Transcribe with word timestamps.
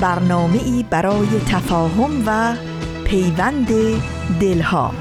برنامه 0.00 0.62
ای 0.64 0.84
برای 0.90 1.28
تفاهم 1.46 2.22
و 2.26 2.54
پیوند 3.04 3.68
دلها. 4.40 4.94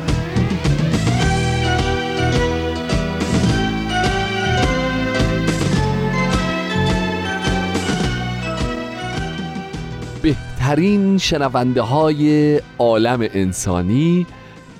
بهترین 10.21 11.17
شنونده 11.17 11.81
های 11.81 12.61
عالم 12.79 13.19
انسانی 13.21 14.25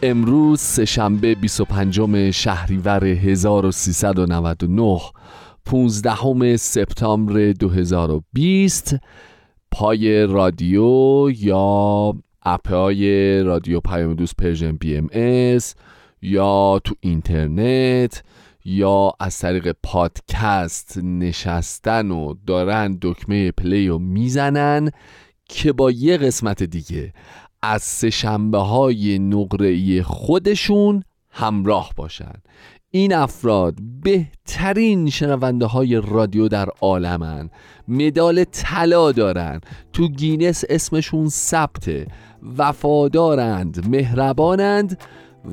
امروز 0.04 0.60
سهشنبه 0.60 1.36
25 1.36 2.32
شهریور 2.32 3.06
1399 3.06 5.00
15 5.66 6.58
سپتامبر 6.58 7.52
2020 7.52 8.96
پای 9.72 10.26
رادیو 10.26 11.30
یا 11.32 12.14
app 12.44 13.01
های 13.01 13.40
رادیو 13.44 13.80
پیام 13.80 14.14
دوست 14.14 14.36
Persian 14.36 14.72
BMS 14.72 15.76
یا 16.22 16.82
تو 16.84 16.96
اینترنت 17.00 18.24
یا 18.66 19.12
از 19.20 19.40
طریق 19.40 19.76
پادکست 19.84 20.98
نشستن 21.04 22.12
و 22.12 22.34
دارن 22.48 22.98
دکمه 23.02 23.52
play 23.52 23.88
رو 23.88 24.00
می‌زنن 24.00 24.92
که 25.46 25.74
با 25.74 25.92
یه 25.92 26.18
قسمت 26.18 26.64
دیگه 26.64 27.14
از 27.62 27.84
سه 27.84 28.10
شنبه 28.10 28.58
های 28.58 29.20
نقره 29.20 30.04
خودشون 30.04 31.04
همراه 31.30 31.92
باشن. 31.96 32.34
این 32.92 33.14
افراد 33.14 33.76
بهترین 34.04 35.10
شنونده 35.10 35.66
های 35.66 36.02
رادیو 36.02 36.48
در 36.48 36.70
عالمن. 36.82 37.50
مدال 37.88 38.44
طلا 38.44 39.12
دارن. 39.12 39.62
تو 39.94 40.08
گینس 40.08 40.64
اسمشون 40.70 41.30
ثبته. 41.30 42.08
وفادارند 42.58 43.88
مهربانند 43.90 45.02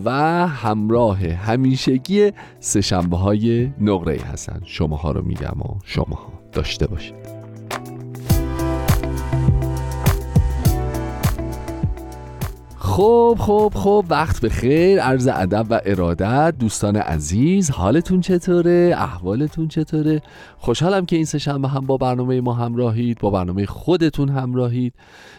و 0.04 0.10
همراه 0.48 1.26
همیشگی 1.26 2.32
سهشنبه 2.60 3.16
های 3.16 3.70
نقره 3.80 4.20
هستن. 4.32 4.60
شماها 4.64 5.12
رو 5.12 5.22
میگم 5.22 5.60
و 5.60 5.78
شماها. 5.84 6.32
داشته 6.52 6.86
باشید. 6.86 7.33
خب 12.94 13.36
خب 13.40 13.72
خب 13.74 14.04
وقت 14.08 14.40
به 14.40 14.48
خیر 14.48 15.00
عرض 15.00 15.28
ادب 15.32 15.66
و 15.70 15.80
ارادت. 15.84 16.54
دوستان 16.58 16.96
عزیز 16.96 17.70
حالتون 17.70 18.20
چطوره؟ 18.20 18.94
احوالتون 18.98 19.68
چطوره؟ 19.68 20.22
خوشحالم 20.58 21.06
که 21.06 21.16
این 21.16 21.24
سه 21.24 21.38
شنبه 21.38 21.68
هم 21.68 21.86
با 21.86 21.96
برنامه 21.96 22.40
ما 22.40 22.52
همراهید 22.52 23.18
با 23.20 23.30
برنامه 23.30 23.66
خودتون 23.66 24.28
همراهید. 24.28 24.94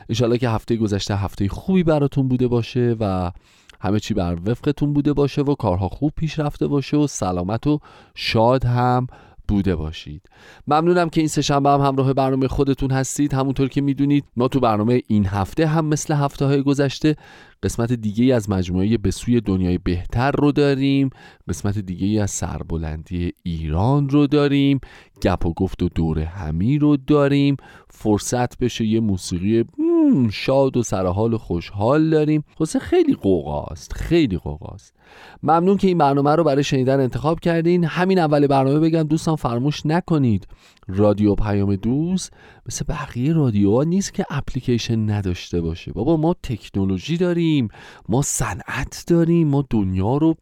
انشالله 0.10 0.38
که 0.38 0.50
هفته 0.50 0.76
گذشته 0.76 1.16
هفته 1.16 1.48
خوبی 1.48 1.84
براتون 1.84 2.28
بوده 2.28 2.48
باشه 2.48 2.96
و 3.00 3.32
همه 3.80 4.00
چی 4.00 4.14
بر 4.14 4.38
وفقتون 4.46 4.94
بوده 4.94 5.14
باشه 5.14 5.42
و 5.42 5.56
کارها 5.56 5.90
خوب 5.90 6.14
پیش 6.16 6.40
رفته 6.40 6.68
باشه 6.68 6.98
و 6.98 7.08
سلامت 7.08 7.68
و 7.68 7.80
شاد 8.16 8.66
هم 8.66 9.08
بوده 9.48 9.76
باشید. 9.76 10.30
ممنونم 10.68 11.10
که 11.10 11.22
این 11.22 11.28
سه 11.28 11.42
شنبه 11.42 11.70
هم 11.70 11.82
همراه 11.82 12.14
برنامه 12.14 12.48
خودتون 12.48 12.92
هستید. 12.92 13.34
همونطور 13.34 13.68
که 13.68 13.82
می‌دونید 13.82 14.26
ما 14.36 14.48
تو 14.48 14.60
برنامه 14.60 15.02
این 15.08 15.26
هفته 15.26 15.68
هم 15.68 15.86
مثل 15.86 16.14
هفته 16.14 16.46
های 16.46 16.64
گذشته 16.64 17.16
قسمت 17.64 17.94
دیگه 17.94 18.36
از 18.36 18.50
مجموعه 18.50 18.98
به 18.98 19.12
سوی 19.12 19.42
دنیای 19.42 19.78
بهتر 19.78 20.32
رو 20.32 20.52
داریم. 20.52 21.10
قسمت 21.50 21.78
دیگه 21.78 22.22
از 22.22 22.32
سربلندی 22.32 23.34
ایران 23.44 24.10
رو 24.10 24.28
داریم. 24.28 24.80
گپ 25.24 25.46
و 25.46 25.54
گفت 25.54 25.84
و 25.84 25.90
دور 25.96 26.20
همی 26.20 26.80
رو 26.80 26.98
داریم. 26.98 27.58
فرصت 27.90 28.58
بشه 28.58 28.86
یه 28.86 29.00
موسیقی 29.00 29.64
شاد 30.32 30.78
و 30.78 30.84
سرحال 30.84 31.34
و 31.34 31.38
خوشحال 31.38 32.10
داریم. 32.10 32.44
خلاصه 32.58 32.80
خیلی 32.80 33.14
قوقاست 33.14 33.94
خیلی 33.94 34.38
قوقاست. 34.38 34.95
ممنون 35.44 35.78
که 35.78 35.88
این 35.88 35.98
برنامه 35.98 36.36
رو 36.36 36.44
برای 36.44 36.64
شنیدن 36.64 37.00
انتخاب 37.00 37.40
کردین. 37.40 37.84
همین 37.84 38.20
اول 38.20 38.48
برنامه 38.48 38.80
بگم 38.80 39.04
دوستان 39.04 39.36
فراموش 39.36 39.86
نکنید. 39.86 40.48
رادیو 40.88 41.36
پیام 41.36 41.76
دوست 41.76 42.34
مثل 42.68 42.86
بقیه 42.88 43.34
رادیوها 43.34 43.84
نیست 43.84 44.14
که 44.14 44.26
اپلیکیشن 44.30 45.10
نداشته 45.10 45.62
باشه. 45.62 45.92
بابا 45.92 46.18
ما 46.18 46.36
تکنولوژی 46.44 47.18
داریم 47.18 47.68
ما 48.10 48.22
صنعت 48.22 49.04
داریم 49.08 49.48
ما 49.48 49.66
دنیا 49.70 50.18
رو 50.18 50.36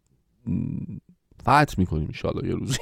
فتح 1.44 1.74
می‌کنیم 1.78 2.06
انشالله 2.06 2.48
یه 2.48 2.54
روزی. 2.54 2.78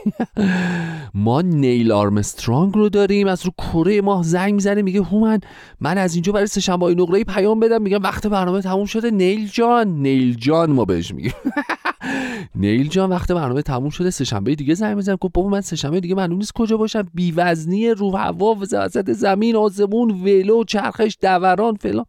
ما 1.14 1.42
نیل 1.42 1.92
آرمسترانگ 1.92 2.74
رو 2.74 2.88
داریم 2.88 3.26
از 3.26 3.46
رو 3.46 3.52
کره 3.58 4.00
ما 4.00 4.22
زنگ 4.22 4.54
می‌زنه 4.54 4.82
میگه 4.82 5.02
هومن 5.02 5.40
من 5.80 5.98
از 5.98 6.14
اینجا 6.14 6.32
برای 6.32 6.46
سهشنبه 6.46 6.94
نقره 6.94 7.24
پیام 7.24 7.60
بدم. 7.60 7.82
میگم 7.82 8.02
وقت 8.02 8.26
برنامه 8.26 8.60
تموم 8.60 8.84
شده. 8.84 9.10
نیل 9.10 9.48
جان 9.48 9.88
نیل 9.88 10.34
جان 10.34 10.70
ما 10.70 10.84
بهش 10.84 11.14
میگیم. 11.14 11.32
نیل 12.54 12.88
جان 12.88 13.10
وقت 13.10 13.32
برنامه 13.32 13.62
تموم 13.62 13.90
شده. 13.90 14.10
سهشنبه 14.10 14.54
دیگه 14.54 14.74
زنگ 14.74 14.96
می‌زنم 14.96 15.16
گفت 15.20 15.32
بابا 15.34 15.48
من 15.48 15.60
سهشنبه 15.60 16.00
دیگه 16.00 16.14
معلوم 16.14 16.38
نیست 16.38 16.52
کجا 16.52 16.76
باشم. 16.76 17.08
بی 17.14 17.32
وزنی 17.32 17.90
رو 17.90 18.16
هوا 18.16 18.54
وسط 18.60 19.10
زمین 19.10 19.56
آسمون 19.56 20.10
ولو 20.10 20.64
چرخش 20.64 21.16
دوران 21.22 21.74
فلان. 21.74 22.04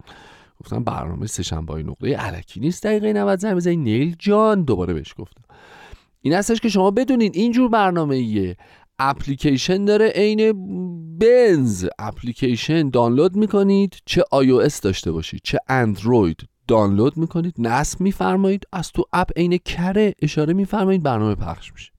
گفتم 0.62 0.84
برنامه 0.84 1.28
سهشنبه 1.28 1.84
نقره 1.84 2.16
الکی 2.16 2.60
نیست 2.60 2.84
دقیقه 2.84 3.14
90 3.14 3.40
زنگ 3.40 3.56
بزنید 3.56 3.80
نیل 3.80 4.16
جان 4.20 4.64
دوباره 4.64 4.94
بهش 4.94 5.14
گفتم. 5.18 5.42
این 6.26 6.34
هستش 6.34 6.60
که 6.60 6.70
شما 6.70 6.92
بدونین 6.92 7.32
اینجور 7.34 7.70
برنامه 7.70 8.16
ایه 8.16 8.58
اپلیکیشن 9.00 9.86
داره 9.86 10.08
عین 10.08 10.54
بنز. 11.18 11.86
اپلیکیشن 12.00 12.90
دانلود 12.90 13.36
می‌کنید. 13.36 13.96
چه 14.06 14.24
iOS 14.34 14.80
داشته 14.80 15.12
باشید 15.12 15.42
چه 15.44 15.58
اندروید 15.70 16.38
دانلود 16.68 17.18
می‌کنید. 17.18 17.56
نصب 17.58 18.02
میفرمایید. 18.02 18.64
از 18.74 18.92
تو 18.92 19.04
app 19.14 19.32
عین 19.36 19.58
کره 19.58 20.14
اشاره 20.22 20.54
میفرمایید. 20.54 21.04
برنامه 21.04 21.36
پخش 21.36 21.74
میشه. 21.74 21.92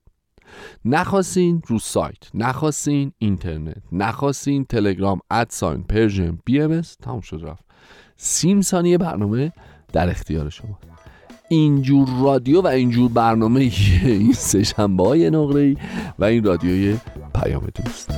نخواستین 0.85 1.61
رو 1.67 1.79
سایت 1.79 2.29
نخواستین 2.33 3.11
اینترنت 3.17 3.81
نخواستین 3.91 4.65
تلگرام 4.65 5.19
at 5.31 5.83
sign 5.83 6.39
Persian 6.45 6.61
BM 6.61 6.81
تموم 6.81 7.21
شد 7.21 7.41
رفت. 7.43 7.65
سیم 8.17 8.61
ثانیه 8.61 8.97
برنامه 8.97 9.53
در 9.93 10.09
اختیار 10.09 10.49
شما. 10.49 10.79
اینجور 11.49 12.09
رادیو 12.23 12.61
و 12.61 12.67
اینجور 12.67 13.11
برنامه 13.11 13.71
این 14.05 14.33
سه 14.33 14.63
شنبه 14.63 15.03
های 15.03 15.29
نقره 15.29 15.75
و 16.19 16.25
این 16.25 16.43
رادیوی 16.43 16.97
پیام 17.33 17.67
دوست. 17.75 18.11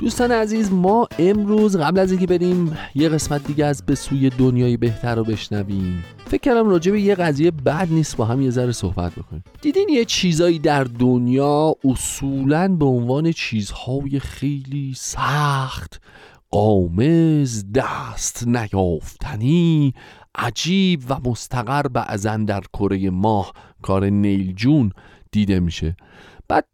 دوستان 0.00 0.32
عزیز 0.32 0.72
ما 0.72 1.08
امروز 1.18 1.76
قبل 1.76 1.98
از 1.98 2.10
اینکه 2.10 2.26
بریم 2.26 2.78
یه 2.94 3.08
قسمت 3.08 3.46
دیگه 3.46 3.64
از 3.64 3.82
به 3.86 3.94
سوی 3.94 4.30
دنیای 4.30 4.76
بهتر 4.76 5.14
رو 5.14 5.24
بشنویم. 5.24 6.04
فکر 6.28 6.40
کردم 6.40 6.68
راجع 6.68 6.92
به 6.92 7.00
یه 7.00 7.14
قضیه 7.14 7.50
بد 7.50 7.88
نیست 7.90 8.16
با 8.16 8.24
هم 8.24 8.42
یه 8.42 8.50
ذره 8.50 8.72
صحبت 8.72 9.12
بکنیم. 9.12 9.44
دیدین 9.60 9.88
یه 9.88 10.04
چیزایی 10.04 10.58
در 10.58 10.84
دنیا 10.84 11.74
اصولا 11.84 12.76
به 12.76 12.84
عنوان 12.84 13.32
چیزهای 13.32 14.20
خیلی 14.20 14.94
سخت 14.96 16.00
قامز 16.50 17.72
دست 17.72 18.46
نیافتنی 18.46 19.94
عجیب 20.34 21.02
و 21.08 21.20
مستقر 21.30 21.82
بعضا 21.82 22.36
در 22.36 22.60
کره 22.72 23.10
ماه 23.10 23.52
کار 23.82 24.04
نیل 24.04 24.52
جون 24.54 24.92
دیده 25.32 25.60
میشه. 25.60 25.96
بعد 26.48 26.64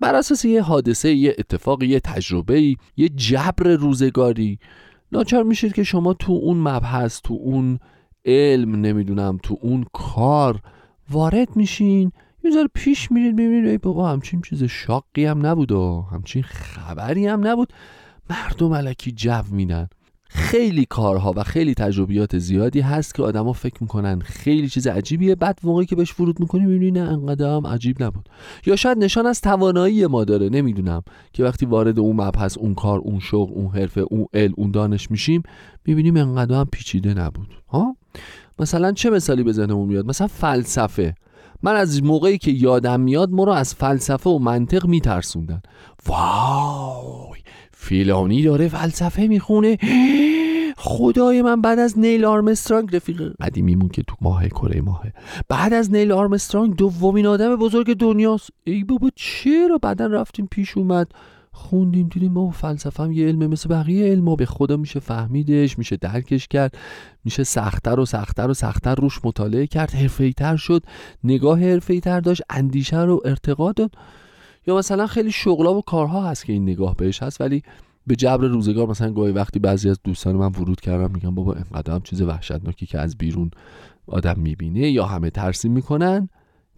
بر 0.00 0.14
اساس 0.14 0.44
یه 0.44 0.62
حادثه 0.62 1.12
یه 1.12 1.34
اتفاق 1.38 1.82
یه 1.82 2.00
تجربه 2.00 2.76
یه 2.96 3.08
جبر 3.08 3.68
روزگاری 3.68 4.58
ناچار 5.12 5.42
میشید 5.42 5.72
که 5.72 5.82
شما 5.82 6.14
تو 6.14 6.32
اون 6.32 6.56
مبحث 6.56 7.20
تو 7.24 7.34
اون 7.34 7.78
علم 8.26 8.74
نمی‌دونم 8.74 9.38
تو 9.42 9.58
اون 9.60 9.84
کار 9.92 10.60
وارد 11.10 11.56
میشین 11.56 12.12
یه 12.44 12.50
ذره 12.50 12.68
پیش 12.74 13.12
میرید 13.12 13.36
ببینید 13.36 13.66
ای 13.66 13.78
بابا 13.78 14.08
همچین 14.08 14.40
چیز 14.40 14.64
شاقی 14.64 15.24
هم 15.24 15.46
نبود 15.46 15.72
و 15.72 16.04
همچین 16.12 16.42
خبری 16.42 17.26
هم 17.26 17.46
نبود. 17.46 17.72
مردم 18.30 18.74
علکی 18.74 19.12
جو 19.12 19.42
میدن 19.50 19.88
خیلی 20.28 20.84
کارها 20.84 21.32
و 21.36 21.42
خیلی 21.42 21.74
تجربیات 21.74 22.38
زیادی 22.38 22.80
هست 22.80 23.14
که 23.14 23.22
آدما 23.22 23.52
فکر 23.52 23.76
می‌کنن 23.80 24.18
خیلی 24.18 24.68
چیز 24.68 24.86
عجیبیه. 24.86 25.34
بعد 25.34 25.58
موقعی 25.62 25.86
که 25.86 25.96
بهش 25.96 26.20
ورود 26.20 26.40
می‌کنی 26.40 26.66
می‌بینی 26.66 26.90
نه 26.90 27.00
انقدر 27.00 27.56
هم 27.56 27.66
عجیب 27.66 28.02
نبود. 28.02 28.28
یا 28.66 28.76
شاید 28.76 28.98
نشان 28.98 29.26
از 29.26 29.40
توانایی 29.40 30.06
ما 30.06 30.24
داره 30.24 30.48
نمی‌دونم. 30.48 31.02
که 31.32 31.44
وقتی 31.44 31.66
وارد 31.66 31.98
اون 31.98 32.16
مبحث 32.16 32.58
اون 32.58 32.74
کار 32.74 32.98
اون 32.98 33.18
شغل 33.20 33.52
اون 33.54 33.66
حرفه 33.66 34.00
اون 34.00 34.26
ال 34.34 34.52
اون 34.56 34.70
دانش 34.70 35.10
میشیم 35.10 35.42
می‌بینیم 35.86 36.16
انقدر 36.16 36.54
هم 36.60 36.68
پیچیده 36.72 37.14
نبود. 37.14 37.48
ها؟ 37.68 37.96
مثلا 38.58 38.92
چه 38.92 39.10
مثالی 39.10 39.42
به 39.42 39.52
ذهنمون 39.52 39.88
میاد؟ 39.88 40.06
مثلا 40.06 40.26
فلسفه. 40.26 41.14
من 41.62 41.76
از 41.76 42.02
موقعی 42.02 42.38
که 42.38 42.50
یادم 42.50 43.00
میاد 43.00 43.30
ما 43.30 43.44
رو 43.44 43.52
از 43.52 43.74
فلسفه 43.74 44.30
و 44.30 44.38
منطق 44.38 44.86
میترسوندن. 44.86 45.60
وای 46.06 47.40
فیلانی 47.72 48.42
داره 48.42 48.68
فلسفه 48.68 49.26
می‌خونه. 49.26 49.78
خدای 50.76 51.42
من 51.42 51.60
بعد 51.60 51.78
از 51.78 51.98
نیل 51.98 52.24
آرمسترانگ 52.24 52.96
رفیق 52.96 53.32
قدیمیمون 53.40 53.88
که 53.88 54.02
تو 54.02 54.16
ماه 54.20 54.48
کره 54.48 54.80
ماهه. 54.80 55.12
بعد 55.48 55.72
از 55.72 55.92
نیل 55.92 56.12
آرمسترانگ 56.12 56.76
دومین 56.76 57.26
آدم 57.26 57.56
بزرگ 57.56 57.96
دنیاست. 57.96 58.50
ای 58.64 58.84
بابا 58.84 59.10
چرا 59.14 59.78
بعدا 59.78 60.06
رفتیم 60.06 60.48
پیش 60.50 60.76
اومد؟ 60.76 61.08
خوندیم 61.56 62.08
دیدیم 62.08 62.32
ما 62.32 62.50
فلسفه 62.50 63.02
هم 63.02 63.12
یه 63.12 63.26
علمه 63.26 63.46
مثل 63.46 63.68
بقیه 63.68 64.06
علم 64.06 64.36
به 64.36 64.46
خدا 64.46 64.76
میشه 64.76 65.00
فهمیدش 65.00 65.78
میشه 65.78 65.96
درکش 65.96 66.48
کرد 66.48 66.76
میشه 67.24 67.44
سختتر 67.44 68.00
و 68.00 68.04
سختتر 68.04 68.50
و 68.50 68.54
سختتر 68.54 68.94
روش 68.94 69.20
مطالعه 69.24 69.66
کرد. 69.66 69.90
حرفه‌ای‌تر 69.90 70.56
شد 70.56 70.82
نگاه 71.24 71.60
حرفه‌ای‌تر 71.60 72.20
داشت 72.20 72.42
اندیشه 72.50 73.00
رو 73.00 73.22
ارتقا 73.24 73.72
داد. 73.72 73.90
یا 74.66 74.76
مثلا 74.76 75.06
خیلی 75.06 75.30
شغلا 75.30 75.74
و 75.74 75.82
کارها 75.82 76.28
هست 76.28 76.44
که 76.44 76.52
این 76.52 76.62
نگاه 76.62 76.96
بهش 76.96 77.22
هست 77.22 77.40
ولی 77.40 77.62
به 78.06 78.16
جبر 78.16 78.46
روزگار 78.46 78.86
مثلا 78.86 79.12
گاهی 79.12 79.32
وقتی 79.32 79.58
بعضی 79.58 79.90
از 79.90 80.00
دوستان 80.04 80.36
من 80.36 80.46
ورود 80.46 80.80
کردم 80.80 81.14
میگم 81.14 81.34
بابا 81.34 81.52
اینقدر 81.52 81.94
هم 81.94 82.00
چیز 82.00 82.22
وحشتناکی 82.22 82.86
که 82.86 82.98
از 82.98 83.16
بیرون 83.16 83.50
آدم 84.06 84.34
می‌بینه 84.36 84.90
یا 84.90 85.04
همه 85.04 85.30
ترسیم 85.30 85.72
می‌کنن؟ 85.72 86.28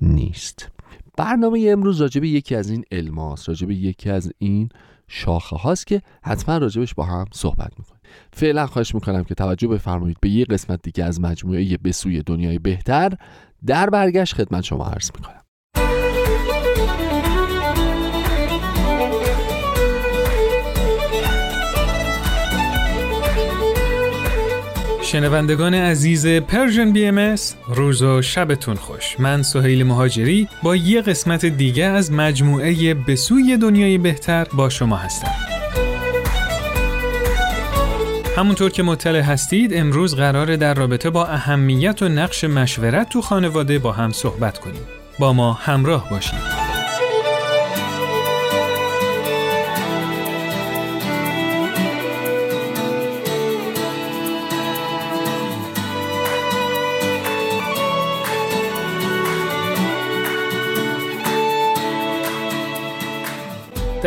نیست. 0.02 0.68
برنامه 1.18 1.66
امروز 1.68 2.00
راجب 2.00 2.24
یکی 2.24 2.54
از 2.54 2.70
این 2.70 2.84
علماست 2.92 3.48
راجب 3.48 3.70
یکی 3.70 4.10
از 4.10 4.32
این 4.38 4.68
شاخه 5.08 5.56
هاست 5.56 5.86
که 5.86 6.02
حتما 6.22 6.58
راجبش 6.58 6.94
با 6.94 7.04
هم 7.04 7.24
صحبت 7.32 7.72
می‌کنیم. 7.78 8.00
فعلا 8.32 8.66
خواهش 8.66 8.94
می‌کنم 8.94 9.24
که 9.24 9.34
توجه 9.34 9.68
بفرمایید 9.68 10.16
به 10.20 10.28
یه 10.28 10.44
قسمت 10.44 10.82
دیگه 10.82 11.04
از 11.04 11.20
مجموعه 11.20 11.76
به 11.76 11.92
سوی 11.92 12.22
دنیای 12.22 12.58
بهتر 12.58 13.12
در 13.66 13.90
برگشت 13.90 14.34
خدمت 14.34 14.64
شما 14.64 14.86
عرض 14.86 15.10
می‌کنم. 15.14 15.47
شنوندگان 25.08 25.74
عزیز 25.74 26.26
Persian 26.26 26.92
BM 26.92 27.36
روز 27.68 28.02
و 28.02 28.22
شبتون 28.22 28.76
خوش. 28.76 29.20
من 29.20 29.42
سهیل 29.42 29.86
مهاجری 29.86 30.48
با 30.62 30.76
یه 30.76 31.00
قسمت 31.00 31.46
دیگه 31.46 31.84
از 31.84 32.12
مجموعه 32.12 32.94
به 32.94 33.16
سوی 33.16 33.56
دنیای 33.56 33.98
بهتر 33.98 34.46
با 34.52 34.68
شما 34.68 34.96
هستم. 34.96 35.32
همونطور 38.36 38.70
که 38.70 38.82
مطلع 38.82 39.20
هستید 39.20 39.74
امروز 39.74 40.14
قراره 40.14 40.56
در 40.56 40.74
رابطه 40.74 41.10
با 41.10 41.26
اهمیت 41.26 42.02
و 42.02 42.08
نقش 42.08 42.44
مشورت 42.44 43.08
تو 43.08 43.22
خانواده 43.22 43.78
با 43.78 43.92
هم 43.92 44.12
صحبت 44.12 44.58
کنیم. 44.58 44.82
با 45.18 45.32
ما 45.32 45.52
همراه 45.52 46.10
باشید. 46.10 46.67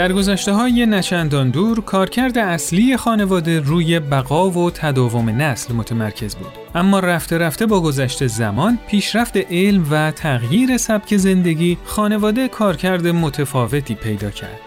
در 0.02 0.14
گذشته 0.14 0.52
های 0.54 0.86
نچندان 0.86 1.50
دور 1.50 1.82
کارکرد 1.82 2.38
اصلی 2.38 2.98
خانواده 2.98 3.60
روی 3.60 4.00
بقا 4.00 4.50
و 4.50 4.72
تداوم 4.72 5.30
نسل 5.30 5.74
متمرکز 5.74 6.36
بود 6.36 6.52
اما 6.76 7.00
رفته 7.00 7.38
رفته 7.38 7.66
با 7.66 7.82
گذشته 7.82 8.28
زمان 8.28 8.80
پیشرفت 8.88 9.38
علم 9.38 9.86
و 9.92 10.12
تغییر 10.12 10.78
سبک 10.78 11.18
زندگی 11.18 11.78
خانواده 11.86 12.48
کارکرد 12.48 13.08
متفاوتی 13.08 13.96
پیدا 13.96 14.30
کرد 14.30 14.60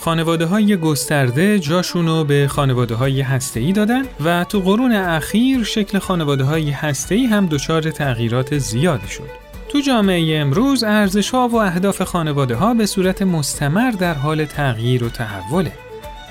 خانواده 0.00 0.46
های 0.46 0.76
گسترده 0.76 1.58
جاشونو 1.58 2.24
به 2.24 2.48
خانواده 2.48 2.94
های 2.94 3.20
هسته‌ای 3.20 3.72
دادن 3.72 4.02
و 4.24 4.44
تو 4.44 4.60
قرون 4.60 4.92
اخیر 4.92 5.64
شکل 5.64 5.98
خانواده 5.98 6.44
های 6.44 6.70
هسته‌ای 6.70 7.24
هم 7.24 7.46
دچار 7.46 7.90
تغییرات 7.90 8.58
زیادی 8.58 9.08
شد. 9.08 9.45
تو 9.68 9.80
جامعه 9.80 10.38
امروز 10.38 10.84
ارزش 10.84 11.30
ها 11.30 11.48
و 11.48 11.56
اهداف 11.56 12.02
خانواده 12.02 12.54
ها 12.54 12.74
به 12.74 12.86
صورت 12.86 13.22
مستمر 13.22 13.90
در 13.90 14.14
حال 14.14 14.44
تغییر 14.44 15.04
و 15.04 15.08
تحوله. 15.08 15.72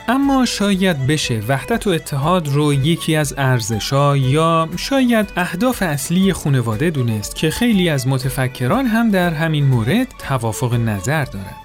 اما 0.08 0.46
شاید 0.46 1.08
بشه 1.08 1.42
وحدت 1.48 1.88
و 1.88 1.90
اتحاد 1.90 2.48
رو 2.48 2.74
یکی 2.74 3.16
از 3.16 3.34
ارزشا 3.38 4.18
یا 4.18 4.70
شاید 4.78 5.34
اهداف 5.36 5.82
اصلی 5.82 6.34
خانواده 6.34 6.90
دونست 6.90 7.36
که 7.36 7.50
خیلی 7.50 7.90
از 7.90 8.08
متفکران 8.08 8.86
هم 8.86 9.12
در 9.12 9.34
همین 9.34 9.66
مورد 9.66 10.08
توافق 10.28 10.74
نظر 10.74 11.26
دارند. 11.26 11.65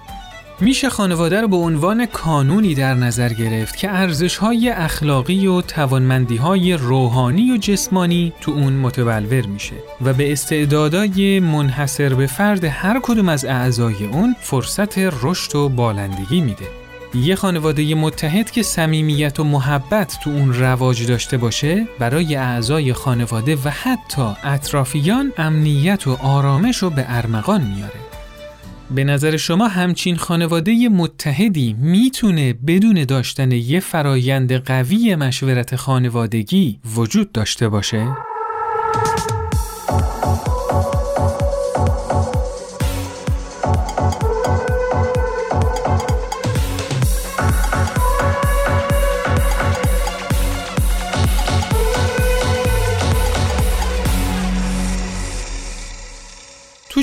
میشه 0.61 0.89
خانواده 0.89 1.41
رو 1.41 1.47
به 1.47 1.55
عنوان 1.55 2.05
کانونی 2.05 2.75
در 2.75 2.93
نظر 2.93 3.33
گرفت 3.33 3.77
که 3.77 3.91
ارزش‌های 3.91 4.69
اخلاقی 4.69 5.47
و 5.47 5.61
توانمندی‌های 5.61 6.73
روحانی 6.73 7.51
و 7.51 7.57
جسمانی 7.57 8.33
تو 8.41 8.51
اون 8.51 8.73
متبلور 8.73 9.45
میشه 9.45 9.75
و 10.01 10.13
به 10.13 10.31
استعدادای 10.31 11.39
منحصر 11.39 12.13
به 12.13 12.27
فرد 12.27 12.63
هر 12.63 12.99
کدوم 13.03 13.29
از 13.29 13.45
اعضای 13.45 14.05
اون 14.11 14.35
فرصت 14.41 14.97
رشد 14.97 15.55
و 15.55 15.69
بالندگی 15.69 16.41
میده. 16.41 16.65
یه 17.15 17.35
خانواده 17.35 17.95
متحد 17.95 18.51
که 18.51 18.63
صمیمیت 18.63 19.39
و 19.39 19.43
محبت 19.43 20.17
تو 20.23 20.29
اون 20.29 20.53
رواج 20.53 21.07
داشته 21.07 21.37
باشه 21.37 21.87
برای 21.99 22.35
اعضای 22.35 22.93
خانواده 22.93 23.55
و 23.55 23.69
حتی 23.69 24.29
اطرافیان 24.43 25.33
امنیت 25.37 26.07
و 26.07 26.17
آرامش 26.21 26.77
رو 26.77 26.89
به 26.89 27.05
ارمغان 27.07 27.61
میاره. 27.61 28.10
به 28.95 29.03
نظر 29.03 29.37
شما 29.37 29.67
همچین 29.67 30.15
خانواده 30.15 30.89
متحدی 30.89 31.75
می‌تونه 31.79 32.53
بدون 32.53 33.05
داشتن 33.05 33.51
یه 33.51 33.79
فرایند 33.79 34.53
قوی 34.53 35.15
مشورت 35.15 35.75
خانوادگی 35.75 36.79
وجود 36.95 37.31
داشته 37.31 37.69
باشه؟ 37.69 38.17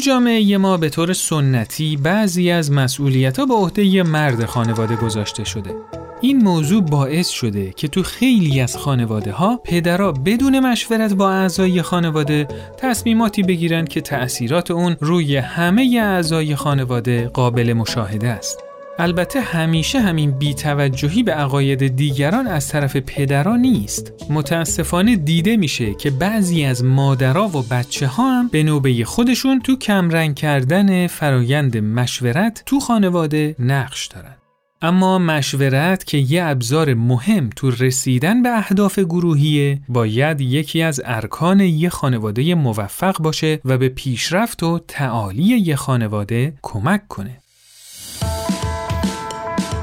جامعه 0.08 0.58
ما 0.58 0.76
به 0.76 0.88
طور 0.88 1.12
سنتی 1.12 1.96
بعضی 1.96 2.50
از 2.50 2.72
مسئولیت 2.72 3.38
ها 3.38 3.46
به 3.46 3.54
عهده 3.54 4.02
مرد 4.02 4.44
خانواده 4.44 4.96
گذاشته 4.96 5.44
شده. 5.44 5.74
این 6.20 6.42
موضوع 6.42 6.82
باعث 6.82 7.28
شده 7.28 7.72
که 7.76 7.88
تو 7.88 8.02
خیلی 8.02 8.60
از 8.60 8.76
خانواده 8.76 9.32
ها 9.32 9.60
پدرها 9.64 10.12
بدون 10.12 10.60
مشورت 10.60 11.14
با 11.14 11.30
اعضای 11.30 11.82
خانواده 11.82 12.48
تصمیماتی 12.76 13.42
بگیرن 13.42 13.84
که 13.84 14.00
تأثیرات 14.00 14.70
اون 14.70 14.96
روی 15.00 15.36
همه 15.36 16.00
اعضای 16.02 16.56
خانواده 16.56 17.28
قابل 17.28 17.72
مشاهده 17.72 18.28
است. 18.28 18.67
البته 19.00 19.40
همیشه 19.40 20.00
همین 20.00 20.30
بیتوجهی 20.30 21.22
به 21.22 21.32
عقاید 21.32 21.96
دیگران 21.96 22.46
از 22.46 22.68
طرف 22.68 22.96
پدران 22.96 23.60
نیست. 23.60 24.12
متاسفانه 24.30 25.16
دیده 25.16 25.56
میشه 25.56 25.94
که 25.94 26.10
بعضی 26.10 26.64
از 26.64 26.84
مادرها 26.84 27.48
و 27.48 27.62
بچه 27.62 28.06
ها 28.06 28.38
هم 28.38 28.48
به 28.48 28.62
نوبه 28.62 29.04
خودشون 29.04 29.60
تو 29.60 29.76
کمرنگ 29.76 30.34
کردن 30.34 31.06
فرایند 31.06 31.76
مشورت 31.76 32.62
تو 32.66 32.80
خانواده 32.80 33.56
نقش 33.58 34.06
دارن. 34.06 34.34
اما 34.82 35.18
مشورت 35.18 36.04
که 36.04 36.18
یه 36.18 36.44
ابزار 36.44 36.94
مهم 36.94 37.50
تو 37.56 37.70
رسیدن 37.70 38.42
به 38.42 38.58
اهداف 38.58 38.98
گروهیه 38.98 39.80
باید 39.88 40.40
یکی 40.40 40.82
از 40.82 41.00
ارکان 41.04 41.60
یه 41.60 41.88
خانواده 41.88 42.54
موفق 42.54 43.18
باشه 43.18 43.60
و 43.64 43.78
به 43.78 43.88
پیشرفت 43.88 44.62
و 44.62 44.78
تعالی 44.88 45.42
یه 45.42 45.76
خانواده 45.76 46.54
کمک 46.62 47.08
کنه. 47.08 47.38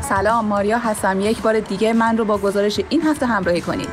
سلام 0.10 0.46
ماریا 0.46 0.78
هستم. 0.78 1.20
یک 1.20 1.42
بار 1.42 1.60
دیگه 1.60 1.94
من 1.94 2.18
رو 2.18 2.26
با 2.26 2.38
گزارش 2.38 2.80
این 2.90 3.02
هفته 3.02 3.26
همراهی 3.26 3.62
کنید. 3.62 3.90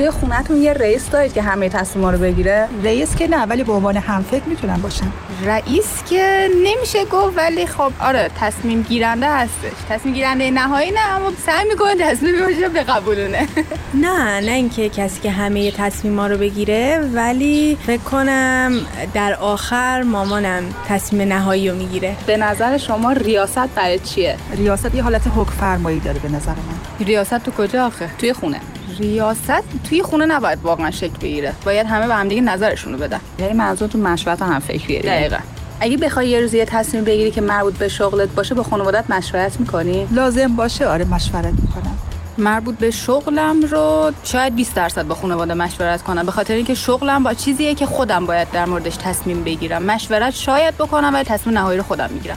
توی 0.00 0.10
خونتون 0.10 0.62
یه 0.62 0.72
رئیس 0.72 1.10
دارید 1.10 1.32
که 1.32 1.42
همه 1.42 1.68
تصمیما 1.68 2.10
رو 2.10 2.18
بگیره؟ 2.18 2.68
رئیس 2.84 3.16
که 3.16 3.28
نه 3.28 3.46
ولی 3.46 3.64
به 3.64 3.72
عنوان 3.72 3.96
هم 3.96 4.22
فکر 4.22 4.44
می‌تونن 4.44 4.76
باشن 4.76 5.12
رئیس 5.44 6.04
که 6.10 6.48
نمیشه 6.64 7.04
گفت 7.04 7.38
ولی 7.38 7.66
خب 7.66 7.92
آره 8.00 8.30
تصمیم 8.40 8.82
گیرنده 8.82 9.26
هستش. 9.26 9.72
تصمیم 9.88 10.14
گیرنده 10.14 10.50
نهایی 10.50 10.90
نه 10.90 11.00
اما 11.16 11.30
سعی 11.46 11.68
می‌کنه 11.68 11.94
تصمیم 11.94 12.34
باشه 12.46 12.68
به 12.68 12.82
قبولونه. 12.82 13.48
نه 14.04 14.40
نه 14.40 14.52
اینکه 14.52 14.88
کسی 14.88 15.20
که 15.20 15.30
همه 15.30 15.70
تصمیما 15.70 16.26
رو 16.26 16.36
بگیره 16.38 17.00
ولی 17.14 17.78
فکر 17.86 18.02
کنم 18.02 18.72
در 19.14 19.34
آخر 19.34 20.02
مامانم 20.02 20.62
تصمیم 20.88 21.28
نهایی 21.28 21.70
رو 21.70 21.76
می‌گیره. 21.76 22.16
به 22.26 22.36
نظر 22.36 22.78
شما 22.78 23.12
ریاست 23.12 23.74
برای 23.74 23.98
چیه؟ 23.98 24.36
ریاست 24.56 24.94
یه 24.94 25.02
حالت 25.02 25.26
حکم 25.26 25.52
فرمایی 25.52 26.00
داره 26.00 26.18
به 26.18 26.28
نظر 26.28 26.52
من. 26.52 27.06
ریاست 27.06 27.38
تو 27.38 27.50
کجا 27.50 27.86
آخه؟ 27.86 28.10
توی 28.18 28.32
خونه. 28.32 28.60
ریاست 28.98 29.62
توی 29.88 30.02
خونه 30.02 30.26
نباید 30.26 30.58
واقعا 30.62 30.90
شکل 30.90 31.18
بگیره. 31.20 31.52
باید 31.64 31.86
همه 31.86 32.06
به 32.06 32.14
همدیگه 32.14 32.40
نظرشون 32.40 32.92
رو 32.92 32.98
بدن. 32.98 33.20
یعنی 33.38 33.52
منظور 33.52 33.88
تو 33.88 33.98
مشورت 33.98 34.42
هم 34.42 34.58
فکریه 34.58 35.00
دقیقا. 35.00 35.38
اگه 35.80 35.96
بخوای 35.96 36.28
یه 36.28 36.40
روز 36.40 36.54
یه 36.54 36.64
تصمیم 36.64 37.04
بگیری 37.04 37.30
که 37.30 37.40
مربوط 37.40 37.74
به 37.74 37.88
شغلت 37.88 38.28
باشه 38.28 38.54
با 38.54 38.62
خانوادت 38.62 39.10
مشورت 39.10 39.60
می‌کنی؟ 39.60 40.08
لازم 40.10 40.56
باشه. 40.56 40.86
آره 40.86 41.04
مشورت 41.04 41.44
می‌کنم. 41.44 41.98
مربوط 42.40 42.78
به 42.78 42.90
شغلم 42.90 43.60
رو 43.62 44.12
شاید 44.24 44.54
20 44.54 44.74
درصد 44.74 45.06
با 45.06 45.14
خانواده 45.14 45.54
مشورت 45.54 46.02
کنم. 46.02 46.26
به 46.26 46.32
خاطر 46.32 46.54
اینکه 46.54 46.74
شغلم 46.74 47.22
با 47.22 47.34
چیزیه 47.34 47.74
که 47.74 47.86
خودم 47.86 48.26
باید 48.26 48.50
در 48.50 48.64
موردش 48.64 48.96
تصمیم 48.96 49.44
بگیرم. 49.44 49.82
مشورت 49.82 50.34
شاید 50.34 50.74
بکنم 50.74 51.14
ولی 51.14 51.24
تصمیم 51.24 51.58
نهایی 51.58 51.78
رو 51.78 51.84
خودم 51.84 52.10
می‌گیرم. 52.12 52.36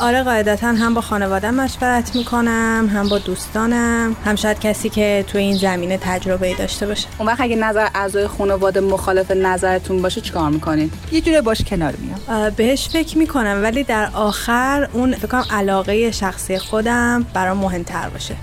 آره 0.00 0.22
قاعدتا 0.22 0.66
هم 0.66 0.94
با 0.94 1.00
خانواده 1.00 1.50
مشورت 1.50 2.16
می‌کنم 2.16 2.90
هم 2.92 3.08
با 3.08 3.18
دوستانم 3.18 4.16
هم 4.24 4.36
شاید 4.36 4.60
کسی 4.60 4.88
که 4.88 5.24
تو 5.28 5.38
این 5.38 5.56
زمینه 5.56 5.98
تجربه 5.98 6.54
داشته 6.54 6.86
باشه. 6.86 7.08
اون 7.18 7.28
وقت 7.28 7.40
اگه 7.40 7.56
نظر 7.56 7.88
اعضای 7.94 8.26
خانواده 8.26 8.80
مخالف 8.80 9.30
نظرتون 9.30 10.02
باشه 10.02 10.20
چیکار 10.20 10.50
می‌کنید 10.50 10.92
یه 11.12 11.20
جوره 11.20 11.40
باش 11.40 11.62
کنار 11.62 11.94
میام. 11.98 12.50
بهش 12.50 12.88
فکر 12.88 13.18
می‌کنم 13.18 13.60
ولی 13.62 13.84
در 13.84 14.08
آخر 14.14 14.88
اون 14.92 15.14
فکر 15.14 15.26
کنم 15.26 15.44
علاقه 15.50 16.10
شخصی 16.10 16.58
خودم 16.58 17.26
برام 17.34 17.58
مهمتر 17.58 18.08
باشه. 18.08 18.36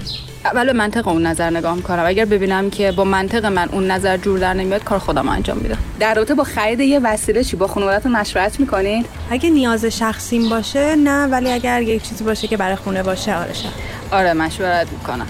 اول 0.46 0.66
به 0.66 0.74
منطق 0.74 1.08
اون 1.08 1.26
نظر 1.26 1.50
نگاه 1.50 1.76
می‌کنم. 1.76 2.04
اگر 2.06 2.26
ببینم 2.26 2.70
که 2.70 2.92
با 2.92 3.04
منطق 3.04 3.46
من 3.46 3.70
اون 3.70 3.92
نظر 3.92 4.18
جور 4.18 4.40
در 4.40 4.54
نمیاد 4.54 4.84
کار 4.84 5.00
خودم 5.00 5.30
انجام 5.30 5.58
میدم. 5.58 5.78
در 6.00 6.14
رابطه 6.14 6.34
با 6.34 6.44
خرید 6.44 6.80
یه 6.80 7.00
وسیله 7.00 7.44
چی؟ 7.44 7.56
با 7.56 7.68
خانوادهتون 7.68 8.12
مشورت 8.12 8.60
می‌کنید 8.60 9.06
اگه 9.32 9.50
نیاز 9.50 9.86
شخصیم 9.86 10.50
باشه 10.50 10.96
نه 10.96 11.28
ولی 11.28 11.52
اگر 11.52 11.82
یک 11.82 12.04
چیزی 12.04 12.24
باشه 12.24 12.48
که 12.48 12.58
برای 12.58 12.76
خونه 12.76 13.04
باشه 13.04 13.36
آره 13.36 13.54
شد. 13.54 13.70
آره 14.12 14.34
مشورت 14.34 14.88
می‌کنم. 14.92 15.28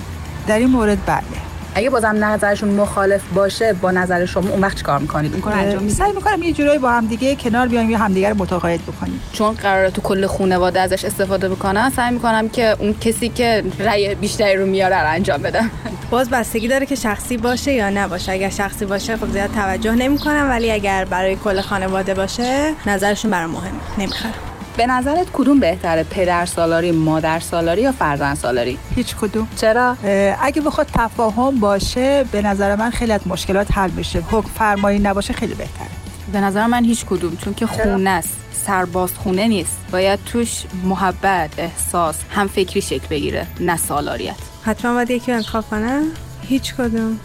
در 0.47 0.59
این 0.59 0.69
مورد 0.69 1.05
بله. 1.05 1.50
اگه 1.75 1.89
بازم 1.89 2.23
نظرشون 2.23 2.69
مخالف 2.69 3.21
باشه 3.33 3.73
با 3.73 3.91
نظر 3.91 4.25
شما 4.25 4.49
اون 4.49 4.61
وقت 4.61 4.77
چیکار 4.77 4.99
می‌کنید؟ 4.99 5.31
اون 5.33 5.41
کار 5.41 5.53
انجام 5.53 5.83
می‌دید؟ 5.83 5.97
سعی 5.97 6.11
می‌کنم 6.11 6.43
یه 6.43 6.53
جورایی 6.53 6.79
با 6.79 6.91
هم 6.91 7.07
دیگه 7.07 7.35
کنار 7.35 7.67
بیایم 7.67 7.89
یا 7.89 7.97
همدیگه 7.97 8.29
رو 8.29 8.37
متقاعد 8.37 8.81
بکنیم. 8.81 9.21
چون 9.33 9.53
قراره 9.53 9.89
تو 9.89 10.01
کل 10.01 10.27
خانواده 10.27 10.79
ازش 10.79 11.05
استفاده 11.05 11.49
بکنن 11.49 11.89
سعی 11.89 12.11
می‌کنم 12.11 12.49
که 12.49 12.75
اون 12.79 12.95
کسی 13.01 13.29
که 13.29 13.63
رأی 13.79 14.15
بیشتری 14.15 14.55
رو 14.55 14.65
میاره 14.65 15.01
رو 15.01 15.09
انجام 15.09 15.41
بدم. 15.41 15.71
باز 16.09 16.29
بستگی 16.29 16.67
داره 16.67 16.85
که 16.85 16.95
شخصی 16.95 17.37
باشه 17.37 17.73
یا 17.73 17.89
نباشه. 17.89 18.31
اگر 18.31 18.49
شخصی 18.49 18.85
باشه 18.85 19.17
خب 19.17 19.31
زیاد 19.31 19.51
توجه 19.51 19.91
نمی‌کنم 19.91 20.49
ولی 20.49 20.71
اگر 20.71 21.05
برای 21.05 21.35
کل 21.35 21.61
خانواده 21.61 22.13
باشه 22.13 22.73
نظرشون 22.85 23.31
برام 23.31 23.49
مهمه 23.49 23.79
نمی‌خرم. 23.97 24.50
به 24.77 24.87
نظرت 24.87 25.27
کدوم 25.33 25.59
بهتره 25.59 26.03
پدر 26.03 26.45
سالاری 26.45 26.91
مادر 26.91 27.39
سالاری 27.39 27.81
یا 27.81 27.91
فرزند 27.91 28.37
سالاری؟ 28.37 28.77
هیچ 28.95 29.15
کدوم. 29.15 29.47
چرا؟ 29.55 29.97
اگه 30.41 30.61
بخواد 30.61 30.87
تفاهم 30.93 31.59
باشه 31.59 32.25
به 32.31 32.41
نظر 32.41 32.75
من 32.75 32.89
خیلی 32.89 33.11
از 33.11 33.27
مشکلات 33.27 33.77
حل 33.77 33.89
میشه 33.89 34.19
حکم 34.31 34.49
فرمایی 34.49 34.99
نباشه 34.99 35.33
خیلی 35.33 35.53
بهتره. 35.53 35.87
به 36.33 36.41
نظر 36.41 36.67
من 36.67 36.85
هیچ 36.85 37.05
کدوم 37.05 37.37
چون 37.37 37.53
که 37.53 37.67
خونه 37.67 38.09
است. 38.09 38.37
سرباز 38.53 39.13
خونه 39.13 39.47
نیست. 39.47 39.77
باید 39.91 40.19
توش 40.25 40.63
محبت 40.83 41.49
احساس 41.57 42.15
هم 42.29 42.47
فکری 42.47 42.81
شکل 42.81 43.07
بگیره 43.09 43.47
نه 43.59 43.77
سالاریت. 43.77 44.35
حتما 44.63 44.93
باید 44.93 45.11
یکی 45.11 45.31
انتخاب 45.31 45.69
کنم 45.69 46.03
هیچ 46.41 46.75
کدوم. 46.75 47.19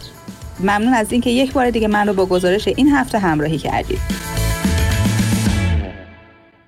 ممنون 0.59 0.93
از 0.93 1.11
اینکه 1.11 1.29
یک 1.29 1.53
بار 1.53 1.69
دیگه 1.69 1.87
من 1.87 2.07
رو 2.07 2.13
با 2.13 2.25
گزارش 2.25 2.67
این 2.67 2.89
هفته 2.89 3.19
همراهی 3.19 3.57
کردید. 3.57 3.99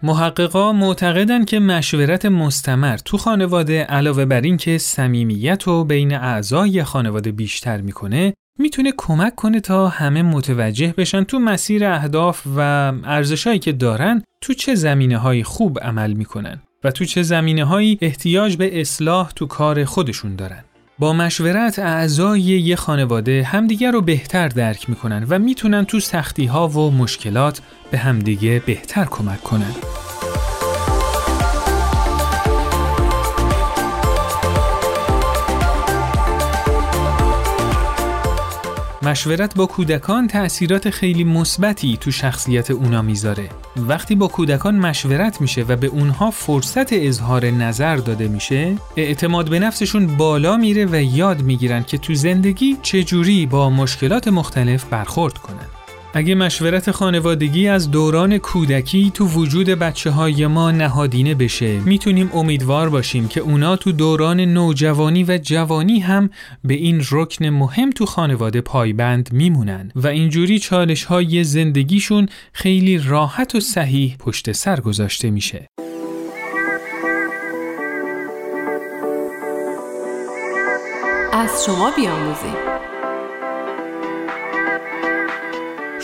محققا 0.03 0.73
معتقدند 0.73 1.45
که 1.45 1.59
مشورت 1.59 2.25
مستمر 2.25 2.97
تو 2.97 3.17
خانواده 3.17 3.83
علاوه 3.83 4.25
بر 4.25 4.41
این 4.41 4.57
که 4.57 4.77
صمیمیت 4.77 5.67
و 5.67 5.83
بین 5.83 6.15
اعضای 6.15 6.83
خانواده 6.83 7.31
بیشتر 7.31 7.81
می‌کنه 7.81 8.33
می‌تونه 8.59 8.93
کمک 8.97 9.35
کنه 9.35 9.59
تا 9.59 9.87
همه 9.87 10.21
متوجه 10.21 10.93
بشن 10.97 11.23
تو 11.23 11.39
مسیر 11.39 11.85
اهداف 11.85 12.41
و 12.57 12.59
ارزشهایی 13.03 13.59
که 13.59 13.71
دارن 13.71 14.23
تو 14.41 14.53
چه 14.53 14.75
زمینه 14.75 15.17
های 15.17 15.43
خوب 15.43 15.79
عمل 15.79 16.13
می‌کنن 16.13 16.61
و 16.83 16.91
تو 16.91 17.05
چه 17.05 17.23
زمینه 17.23 17.63
هایی 17.63 17.97
احتیاج 18.01 18.55
به 18.57 18.81
اصلاح 18.81 19.31
تو 19.35 19.45
کار 19.45 19.85
خودشون 19.85 20.35
دارن. 20.35 20.63
با 20.99 21.13
مشورت 21.13 21.79
اعضای 21.79 22.41
یه 22.41 22.75
خانواده 22.75 23.43
همدیگر 23.43 23.91
رو 23.91 24.01
بهتر 24.01 24.47
درک 24.47 24.89
می‌کنن 24.89 25.25
و 25.29 25.39
می‌تونن 25.39 25.85
تو 25.85 25.99
سختی 25.99 26.45
ها 26.45 26.67
و 26.67 26.91
مشکلات 26.91 27.61
به 27.91 27.97
همدیگه 27.97 28.61
بهتر 28.65 29.05
کمک 29.05 29.41
کنن. 29.41 29.75
مشورت 39.09 39.55
با 39.55 39.65
کودکان 39.65 40.27
تأثیرات 40.27 40.89
خیلی 40.89 41.23
مثبتی 41.23 41.97
تو 41.97 42.11
شخصیت 42.11 42.71
اونا 42.71 43.01
می‌ذاره. 43.01 43.49
وقتی 43.77 44.15
با 44.15 44.27
کودکان 44.27 44.75
مشورت 44.75 45.41
میشه 45.41 45.63
و 45.63 45.75
به 45.75 45.87
اونها 45.87 46.31
فرصت 46.31 46.93
اظهار 46.93 47.45
نظر 47.45 47.95
داده 47.95 48.27
میشه، 48.27 48.75
اعتماد 48.97 49.49
به 49.49 49.59
نفسشون 49.59 50.17
بالا 50.17 50.57
میره 50.57 50.85
و 50.85 50.95
یاد 50.95 51.41
می‌گیرن 51.41 51.83
که 51.83 51.97
تو 51.97 52.13
زندگی 52.13 52.77
چجوری 52.81 53.45
با 53.45 53.69
مشکلات 53.69 54.27
مختلف 54.27 54.83
برخورد 54.83 55.37
کنن. 55.37 55.78
اگه 56.13 56.35
مشورت 56.35 56.91
خانوادگی 56.91 57.67
از 57.67 57.91
دوران 57.91 58.37
کودکی 58.37 59.11
تو 59.13 59.25
وجود 59.25 59.69
بچه 59.69 60.11
های 60.11 60.47
ما 60.47 60.71
نهادینه 60.71 61.35
بشه 61.35 61.79
می‌تونیم 61.79 62.29
امیدوار 62.33 62.89
باشیم 62.89 63.27
که 63.27 63.41
اونا 63.41 63.75
تو 63.75 63.91
دوران 63.91 64.39
نوجوانی 64.39 65.23
و 65.23 65.39
جوانی 65.41 65.99
هم 65.99 66.29
به 66.63 66.73
این 66.73 67.01
رکن 67.11 67.45
مهم 67.45 67.89
تو 67.89 68.05
خانواده 68.05 68.61
پایبند 68.61 69.29
میمونن 69.33 69.91
و 69.95 70.07
اینجوری 70.07 70.59
چالش 70.59 71.03
های 71.03 71.43
زندگیشون 71.43 72.29
خیلی 72.53 72.97
راحت 72.97 73.55
و 73.55 73.59
صحیح 73.59 74.15
پشت 74.19 74.51
سر 74.51 74.79
گذاشته 74.79 75.29
میشه. 75.29 75.67
از 81.33 81.65
شما 81.65 81.91
بیاموزیم 81.97 82.68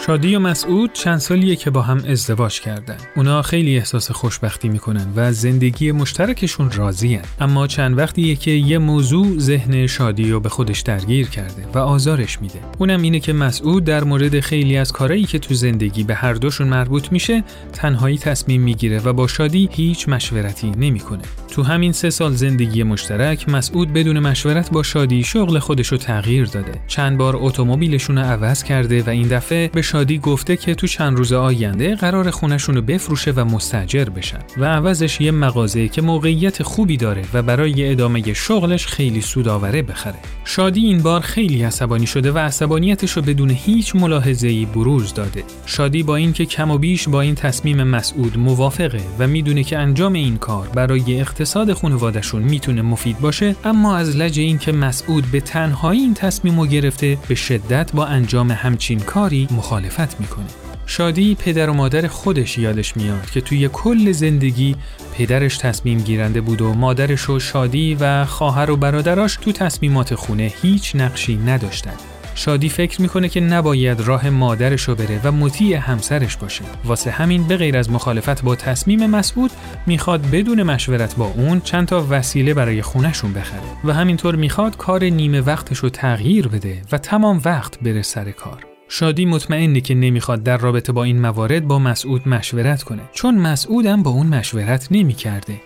شادی 0.08 0.36
و 0.36 0.40
مسعود 0.40 0.94
چند 0.94 1.18
سالیه 1.18 1.56
که 1.56 1.70
با 1.70 1.82
هم 1.82 2.04
ازدواج 2.08 2.62
کردن. 2.62 2.98
اونا 3.16 3.42
خیلی 3.42 3.78
احساس 3.78 4.12
خوشبختی 4.12 4.70
می‌کنن 4.70 5.08
و 5.16 5.32
زندگی 5.32 5.92
مشترکشون 5.92 6.72
راضیه. 6.72 7.22
اما 7.40 7.68
چند 7.68 7.98
وقتیه 7.98 8.36
که 8.36 8.52
یه 8.52 8.78
موضوع 8.78 9.40
ذهن 9.40 9.88
شادی 9.88 10.32
رو 10.32 10.40
به 10.40 10.50
خودش 10.50 10.80
درگیر 10.80 11.28
کرده 11.28 11.66
و 11.74 11.78
آزارش 11.80 12.42
میده. 12.42 12.60
اونم 12.78 13.02
اینه 13.02 13.20
که 13.20 13.34
مسعود 13.34 13.84
در 13.84 14.04
مورد 14.04 14.40
خیلی 14.40 14.78
از 14.78 14.92
کارهایی 14.92 15.24
که 15.24 15.40
تو 15.40 15.54
زندگی 15.54 16.04
به 16.04 16.16
هر 16.16 16.34
دوشون 16.34 16.68
مربوط 16.68 17.12
میشه، 17.12 17.44
تنهایی 17.74 18.18
تصمیم 18.18 18.62
می‌گیره 18.62 19.00
و 19.00 19.14
با 19.14 19.28
شادی 19.28 19.70
هیچ 19.72 20.10
مشورتی 20.10 20.72
نمی‌کنه. 20.78 21.24
تو 21.52 21.64
همین 21.64 21.92
سه 21.92 22.10
سال 22.10 22.34
زندگی 22.34 22.84
مشترک 22.84 23.50
مسعود 23.50 23.94
بدون 23.94 24.20
مشورت 24.20 24.72
با 24.72 24.84
شادی 24.84 25.24
شغل 25.24 25.60
خودش 25.60 25.88
رو 25.88 25.98
تغییر 25.98 26.46
داده. 26.46 26.82
چند 26.88 27.18
بار 27.18 27.36
اتومبیلشون 27.40 28.18
عوض 28.18 28.64
کرده 28.64 29.04
و 29.04 29.10
این 29.10 29.28
دفعه 29.28 29.68
به 29.68 29.82
شادی 29.96 30.18
گفته 30.18 30.58
که 30.58 30.76
تو 30.76 30.88
چند 30.88 31.18
روز 31.18 31.34
آینده 31.34 31.96
قرار 31.96 32.32
خونشون 32.32 32.76
رو 32.76 32.82
بفروشه 32.82 33.32
و 33.32 33.46
مستجر 33.46 34.06
بشن 34.06 34.40
و 34.58 34.66
عوضش 34.66 35.22
یه 35.22 35.32
مغازه 35.32 35.88
که 35.88 36.02
موقعیت 36.02 36.64
خوبی 36.64 36.98
داره 36.98 37.22
و 37.34 37.42
برای 37.42 37.92
ادامه 37.92 38.34
شغلش 38.34 38.88
خیلی 38.88 39.22
سودآوره 39.22 39.82
بخره. 39.82 40.16
شادی 40.46 40.86
این 40.86 41.02
بار 41.02 41.22
خیلی 41.22 41.64
عصبانی 41.64 42.08
شده 42.08 42.32
و 42.32 42.38
عصبانیتش 42.38 43.12
رو 43.12 43.22
بدون 43.22 43.50
هیچ 43.50 43.96
ملاحظه‌ای 43.96 44.66
بروز 44.66 45.14
داده. 45.14 45.44
شادی 45.66 46.04
با 46.04 46.16
اینکه 46.16 46.46
کم 46.46 46.72
و 46.72 46.78
بیش 46.78 47.10
با 47.10 47.22
این 47.22 47.36
تصمیم 47.36 47.84
مسعود 47.84 48.38
موافقه 48.38 49.02
و 49.20 49.28
می‌دونه 49.28 49.64
که 49.64 49.78
انجام 49.78 50.14
این 50.14 50.38
کار 50.38 50.68
برای 50.68 51.22
اقتصاد 51.22 51.74
خانوادهشون 51.74 52.42
می‌تونه 52.42 52.82
مفید 52.82 53.20
باشه 53.20 53.56
اما 53.64 53.96
از 53.96 54.16
لج 54.16 54.40
اینکه 54.40 54.72
مسعود 54.72 55.26
به 55.32 55.40
تنهایی 55.40 56.00
این 56.00 56.14
تصمیم 56.14 56.60
رو 56.60 56.68
گرفته 56.68 57.18
به 57.28 57.36
شدت 57.36 57.92
با 57.94 58.06
انجام 58.06 58.52
همچین 58.52 59.00
کاری 59.00 59.48
مخالفت 59.86 60.20
می‌کنه. 60.22 60.46
شادی 60.86 61.36
پدر 61.36 61.70
و 61.70 61.74
مادر 61.74 62.08
خودش 62.08 62.58
یادش 62.58 62.98
میاد 62.98 63.30
که 63.32 63.42
توی 63.42 63.70
کل 63.74 64.12
زندگی 64.12 64.76
پدرش 65.14 65.58
تصمیم 65.58 65.98
گیرنده 65.98 66.42
بود 66.42 66.62
و 66.62 66.74
مادرش 66.74 67.30
و 67.30 67.40
شادی 67.40 67.98
و 68.00 68.26
خواهر 68.26 68.72
و 68.72 68.78
برادراش 68.78 69.38
تو 69.42 69.52
تصمیمات 69.52 70.16
خونه 70.16 70.54
هیچ 70.62 70.96
نقشی 70.96 71.36
نداشتند. 71.36 72.00
شادی 72.36 72.70
فکر 72.70 73.02
می‌کنه 73.02 73.30
که 73.30 73.40
نباید 73.40 74.02
راه 74.02 74.30
مادرشو 74.30 74.96
بره 74.96 75.20
و 75.24 75.32
مطیع 75.32 75.78
همسرش 75.78 76.38
باشه. 76.38 76.64
واسه 76.86 77.12
همین 77.12 77.48
به 77.48 77.58
غیر 77.58 77.78
از 77.78 77.92
مخالفت 77.92 78.44
با 78.44 78.56
تصمیم 78.56 79.06
مسعود 79.06 79.52
می‌خواد 79.86 80.30
بدون 80.30 80.64
مشورت 80.64 81.16
با 81.16 81.26
اون 81.26 81.62
چند 81.62 81.88
تا 81.88 82.08
وسیله 82.10 82.54
برای 82.54 82.82
خونشون 82.82 83.34
بخره 83.34 83.62
و 83.84 83.94
همینطور 83.94 84.36
می‌خواد 84.36 84.78
کار 84.78 85.04
نیمه 85.04 85.42
وقتش 85.42 85.78
رو 85.78 85.90
تغییر 85.90 86.48
بده 86.48 86.82
و 86.92 86.98
تمام 86.98 87.42
وقت 87.46 87.80
بره 87.80 88.02
سر 88.02 88.32
کار. 88.32 88.75
شادی 88.90 89.26
مطمئنه 89.26 89.82
که 89.82 89.96
نمی‌خواد 89.96 90.44
در 90.44 90.58
رابطه 90.58 90.92
با 90.92 91.04
این 91.04 91.22
موارد 91.22 91.68
با 91.68 91.80
مسعود 91.80 92.28
مشورت 92.28 92.84
کنه 92.84 93.02
چون 93.14 93.36
مسعودم 93.36 94.04
با 94.04 94.12
اون 94.12 94.28
مشورت 94.28 94.88
نمی‌کرده. 94.92 95.62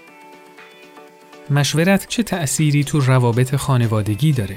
مشورت 1.50 2.08
چه 2.08 2.24
تأثیری 2.24 2.84
تو 2.84 3.00
روابط 3.00 3.56
خانوادگی 3.56 4.32
داره؟ 4.32 4.56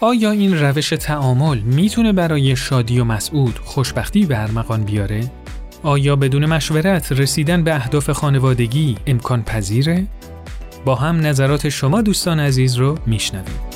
آیا 0.00 0.30
این 0.30 0.58
روش 0.58 0.88
تعامل 0.88 1.58
می‌تونه 1.58 2.12
برای 2.12 2.56
شادی 2.56 3.00
و 3.00 3.04
مسعود 3.04 3.58
خوشبختی 3.58 4.26
به 4.26 4.38
ارمغان 4.38 4.84
بیاره؟ 4.84 5.30
آیا 5.82 6.16
بدون 6.16 6.46
مشورت 6.46 7.12
رسیدن 7.12 7.64
به 7.64 7.74
اهداف 7.74 8.10
خانوادگی 8.10 8.96
امکان 9.06 9.42
پذیره؟ 9.42 10.06
با 10.84 10.94
هم 10.94 11.26
نظرات 11.26 11.68
شما 11.68 12.02
دوستان 12.02 12.40
عزیز 12.40 12.76
رو 12.76 12.98
میشنویم. 13.06 13.67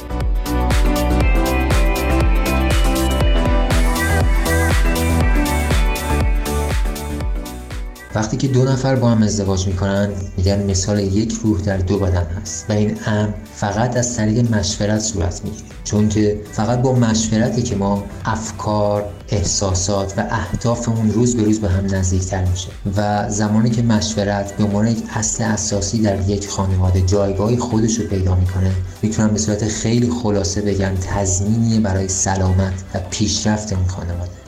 وقتی 8.14 8.36
که 8.36 8.48
دو 8.48 8.64
نفر 8.64 8.96
با 8.96 9.10
هم 9.10 9.22
ازدواج 9.22 9.66
می‌کنن 9.66 10.08
میگن 10.36 10.70
مثال 10.70 10.98
یک 10.98 11.38
روح 11.42 11.60
در 11.60 11.76
دو 11.76 11.98
بدن 11.98 12.26
هست 12.42 12.66
و 12.68 12.72
این 12.72 12.96
امر 13.06 13.28
فقط 13.54 13.96
از 13.96 14.16
طریق 14.16 14.54
مشورت 14.54 14.98
صورت 14.98 15.40
می‌گیره. 15.44 15.64
چون 15.84 16.08
که 16.08 16.40
فقط 16.52 16.82
با 16.82 16.92
مشورتی 16.92 17.62
که 17.62 17.76
ما 17.76 18.04
افکار 18.24 19.04
احساسات 19.28 20.14
و 20.18 20.26
اهدافمون 20.30 21.10
روز 21.10 21.36
به 21.36 21.42
روز 21.42 21.60
به 21.60 21.68
هم 21.68 21.84
نزدیکتر 21.94 22.44
میشه 22.44 22.68
و 22.96 23.30
زمانی 23.30 23.70
که 23.70 23.82
مشورت 23.82 24.56
به 24.56 24.64
عنوان 24.64 24.86
یک 24.86 25.02
اصل 25.14 25.44
اساسی 25.44 26.02
در 26.02 26.28
یک 26.30 26.48
خانواده 26.48 27.00
جایگاهی 27.00 27.56
خودش 27.56 27.98
رو 27.98 28.06
پیدا 28.06 28.34
می‌کنه 28.34 28.72
می‌تونم 29.02 29.28
به 29.28 29.38
صورت 29.38 29.68
خیلی 29.68 30.10
خلاصه 30.10 30.60
بگم 30.60 30.92
تضمینی 30.94 31.80
برای 31.80 32.08
سلامت 32.08 32.74
و 32.94 32.98
پیشرفت 33.10 33.72
این 33.72 33.86
خانواده. 33.86 34.41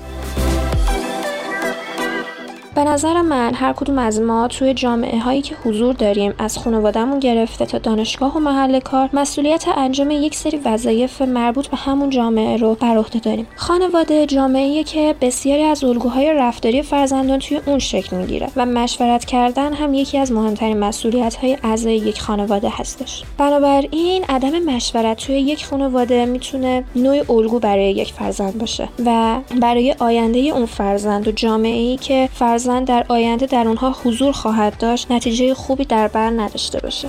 به 2.74 2.84
نظر 2.84 3.20
من 3.22 3.54
هر 3.54 3.72
کدوم 3.72 3.98
از 3.98 4.20
ما 4.20 4.48
توی 4.48 4.74
جامعه 4.74 5.18
هایی 5.18 5.42
که 5.42 5.54
حضور 5.64 5.94
داریم 5.94 6.34
از 6.38 6.58
خانوادهمون 6.58 7.18
گرفته 7.18 7.66
تا 7.66 7.78
دانشگاه 7.78 8.36
و 8.36 8.40
محل 8.40 8.80
کار 8.80 9.10
مسئولیت 9.12 9.64
انجام 9.76 10.10
یک 10.10 10.34
سری 10.34 10.60
وظایف 10.64 11.22
مربوط 11.22 11.66
به 11.66 11.76
همون 11.76 12.10
جامعه 12.10 12.56
رو 12.56 12.74
بر 12.74 12.96
عهده 12.96 13.18
داریم. 13.18 13.46
خانواده 13.56 14.26
جامعه 14.26 14.84
که 14.84 15.14
بسیاری 15.20 15.62
از 15.62 15.84
الگوهای 15.84 16.32
رفتاری 16.32 16.82
فرزندان 16.82 17.38
توی 17.38 17.60
اون 17.66 17.78
شکل 17.78 18.16
می‌گیره 18.16 18.48
و 18.56 18.66
مشورت 18.66 19.24
کردن 19.24 19.72
هم 19.72 19.94
یکی 19.94 20.18
از 20.18 20.32
مهمترین 20.32 20.78
مسئولیت 20.78 21.34
های 21.34 21.58
اعضای 21.62 21.96
یک 21.96 22.20
خانواده 22.20 22.68
هستش. 22.72 23.22
بنابراین 23.38 24.24
عدم 24.28 24.58
مشورت 24.58 25.16
توی 25.16 25.40
یک 25.40 25.66
خانواده 25.66 26.26
می‌تونه 26.26 26.84
نوع 26.96 27.30
الگو 27.30 27.58
برای 27.58 27.90
یک 27.92 28.12
فرزند 28.12 28.58
باشه 28.58 28.88
و 29.06 29.38
برای 29.60 29.94
آینده 29.98 30.38
اون 30.38 30.66
فرزند 30.66 31.28
و 31.28 31.32
جامعه 31.32 31.80
ای 31.80 31.96
که 31.96 32.28
فرزند 32.32 32.63
در 32.64 33.06
آینده 33.08 33.46
در 33.46 33.68
اونها 33.68 33.96
حضور 34.04 34.32
خواهد 34.32 34.78
داشت 34.78 35.10
نتیجه 35.10 35.54
خوبی 35.54 35.84
در 35.84 36.08
بر 36.08 36.30
نداشته 36.30 36.80
باشه. 36.80 37.08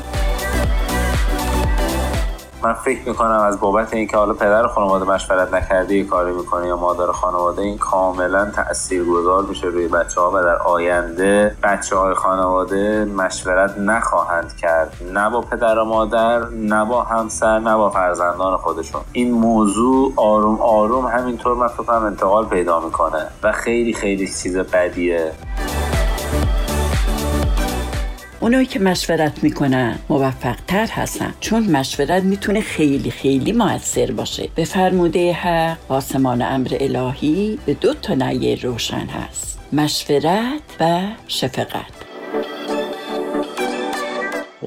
من 2.66 2.74
فکر 2.74 3.10
می‌کنم 3.10 3.40
از 3.40 3.60
بابت 3.60 3.94
اینکه 3.94 4.18
حالا 4.18 4.34
پدر 4.34 4.68
خانواده 4.68 5.06
مشورت 5.06 5.54
نکرده 5.54 5.96
یه 5.96 6.04
کاری 6.04 6.32
می‌کنه 6.32 6.68
یا 6.68 6.78
مادر 6.78 7.12
خانواده 7.12 7.62
این 7.62 7.78
کاملا 7.78 8.52
تاثیرگذار 8.52 9.44
میشه 9.44 9.68
روی 9.68 9.88
بچه 9.88 10.22
ها 10.22 10.32
و 10.32 10.44
در 10.44 10.58
آینده 10.58 11.56
بچه 11.64 11.96
های 11.96 12.14
خانواده 12.14 13.06
مشورت 13.06 13.78
نخواهند 13.78 14.56
کرد. 14.56 14.98
نه 15.14 15.30
با 15.30 15.42
پدر 15.42 15.80
و 15.80 15.86
مادر 15.86 16.50
نه 16.50 16.86
با 16.86 17.04
همسر 17.04 17.60
نه 17.60 17.78
با 17.78 17.90
فرزندان 17.90 18.58
خودشون. 18.58 19.02
این 19.12 19.32
موضوع 19.32 20.14
آروم 20.16 20.62
آروم 20.62 21.06
همینطور 21.06 21.56
من 21.56 21.70
انتقال 22.06 22.46
پیدا 22.46 22.80
می‌کنه 22.80 23.28
و 23.44 23.52
خیلی 23.52 23.94
خیلی 23.94 24.28
چیز 24.28 24.58
بدیه. 24.58 25.32
اونایی 28.46 28.66
که 28.66 28.80
مشورت 28.80 29.44
می‌کنن 29.44 30.00
موفق 30.10 30.56
تر 30.68 30.88
هستن 30.88 31.34
چون 31.40 31.64
مشورت 31.64 32.24
می‌تونه 32.24 32.62
خیلی 32.62 33.12
خیلی 33.12 33.52
موثر 33.52 34.12
باشه. 34.12 34.50
به 34.56 34.66
فرموده 34.66 35.34
حق 35.34 35.78
آسمان 35.90 36.42
امر 36.42 36.78
الهی 36.80 37.60
به 37.66 37.74
دو 37.74 37.94
تا 37.94 38.14
نیه 38.14 38.56
روشن 38.62 39.08
هست. 39.08 39.60
مشورت 39.74 40.62
و 40.80 41.02
شفقت. 41.28 41.95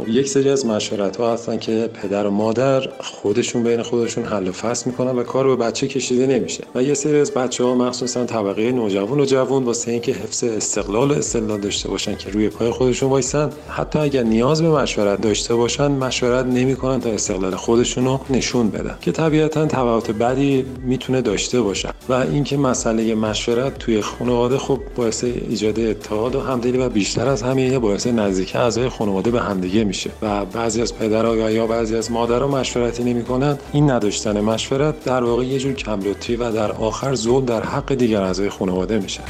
یک 0.06 0.28
سری 0.28 0.50
از 0.50 0.66
مشورت 0.66 1.16
ها 1.16 1.32
هستن 1.32 1.58
که 1.58 1.90
پدر 2.02 2.26
و 2.26 2.30
مادر 2.30 2.88
خودشون 3.00 3.62
بین 3.62 3.82
خودشون 3.82 4.24
حل 4.24 4.48
و 4.48 4.52
فصل 4.52 4.90
می‌کنن 4.90 5.10
و 5.10 5.22
کار 5.22 5.46
به 5.46 5.56
بچه 5.56 5.88
کشیده 5.88 6.26
نمیشه. 6.26 6.64
و 6.74 6.82
یه 6.82 6.94
سری 6.94 7.20
از 7.20 7.30
بچه 7.30 7.64
ها 7.64 7.74
مخصوصا 7.74 8.24
طبقه 8.24 8.72
نوجوان 8.72 9.20
و 9.20 9.24
جوان 9.24 9.64
واسه 9.64 9.90
اینکه 9.90 10.12
حفظ 10.12 10.44
استقلال 10.44 11.10
و 11.10 11.14
استقلال 11.14 11.60
داشته 11.60 11.88
باشن 11.88 12.16
که 12.16 12.30
روی 12.30 12.48
پای 12.48 12.70
خودشون 12.70 13.10
وایسن 13.10 13.50
حتی 13.68 13.98
اگر 13.98 14.22
نیاز 14.22 14.62
به 14.62 14.70
مشورت 14.70 15.20
داشته 15.20 15.54
باشن 15.54 15.88
مشورت 15.88 16.46
نمی‌کنن 16.46 17.00
تا 17.00 17.10
استقلال 17.10 17.54
خودشون 17.54 18.04
رو 18.04 18.20
نشون 18.30 18.70
بدن 18.70 18.98
که 19.00 19.12
طبیعتا 19.12 19.66
تبعات 19.66 20.10
بدی 20.10 20.64
می‌تونه 20.82 21.20
داشته 21.20 21.60
باشن 21.60 21.90
و 22.08 22.12
اینکه 22.12 22.56
مسئله 22.56 23.14
مشورت 23.14 23.78
توی 23.78 24.00
خانواده 24.00 24.58
خب 24.58 24.78
باعث 24.96 25.24
ایجاد 25.24 25.80
اتحاد 25.80 26.34
و 26.34 26.40
همدلی 26.40 26.78
و 26.78 26.88
بیشتر 26.88 27.28
از 27.28 27.42
همه 27.42 27.78
باعث 27.78 28.06
نزدیک 28.06 28.56
اعضای 28.56 28.88
خانواده 28.88 29.30
به 29.30 29.40
همدیگه 29.40 29.84
میشه 29.88 30.10
و 30.22 30.44
بعضی 30.44 30.82
از 30.82 30.98
پدرها 30.98 31.50
یا 31.50 31.66
بعضی 31.66 31.96
از 31.96 32.12
مادرها 32.12 32.48
مشورتی 32.48 33.04
نمی‌کنند 33.04 33.60
این 33.72 33.90
نداشتن 33.90 34.40
مشورت 34.40 35.04
در 35.04 35.24
واقع 35.24 35.44
یه 35.44 35.58
جور 35.58 35.72
کملطفی 35.72 36.36
و 36.36 36.52
در 36.52 36.72
آخر 36.72 37.14
ظلم 37.14 37.44
در 37.44 37.62
حق 37.62 37.94
دیگر 37.94 38.22
اعضای 38.22 38.48
خانواده 38.48 38.98
میشه 38.98 39.20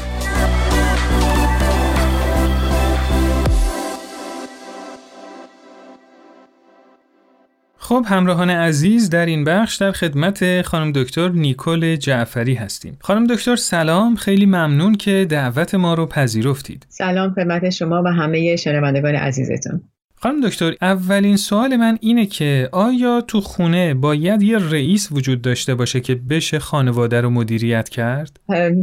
خب 7.88 8.05
همراهان 8.07 8.51
عزیز 8.51 9.11
در 9.11 9.27
این 9.27 9.44
بخش 9.44 9.77
در 9.77 9.92
خدمت 9.92 10.62
خانم 10.62 10.92
دکتر 10.92 11.29
نیکل 11.29 11.97
جعفری 11.97 12.55
هستیم. 12.55 12.99
خانم 13.01 13.27
دکتر 13.27 13.57
سلام 13.57 14.16
خیلی 14.16 14.47
ممنون 14.47 14.94
که 14.94 15.27
دعوت 15.31 15.75
ما 15.75 15.94
رو 15.94 16.07
پذیرفتید. 16.07 16.87
سلام 16.88 17.31
خدمت 17.31 17.71
شما 17.71 18.03
و 18.05 18.09
همه 18.09 18.57
شنوندگان 18.57 19.14
عزیزتون. 19.14 19.81
خانم 20.20 20.40
دکتر 20.40 20.74
اولین 20.83 21.37
سوال 21.37 21.76
من 21.76 21.98
اینه 22.00 22.26
که 22.26 22.68
آیا 22.72 23.20
تو 23.20 23.40
خونه 23.40 23.94
باید 23.94 24.42
یه 24.42 24.59
رئیس 24.59 25.09
وجود 25.12 25.42
داشته 25.42 25.74
باشه 25.74 26.00
که 26.00 26.14
بشه 26.14 26.59
خانواده 26.59 27.20
رو 27.20 27.31
مدیریت 27.31 27.88
کرد؟ 27.88 28.40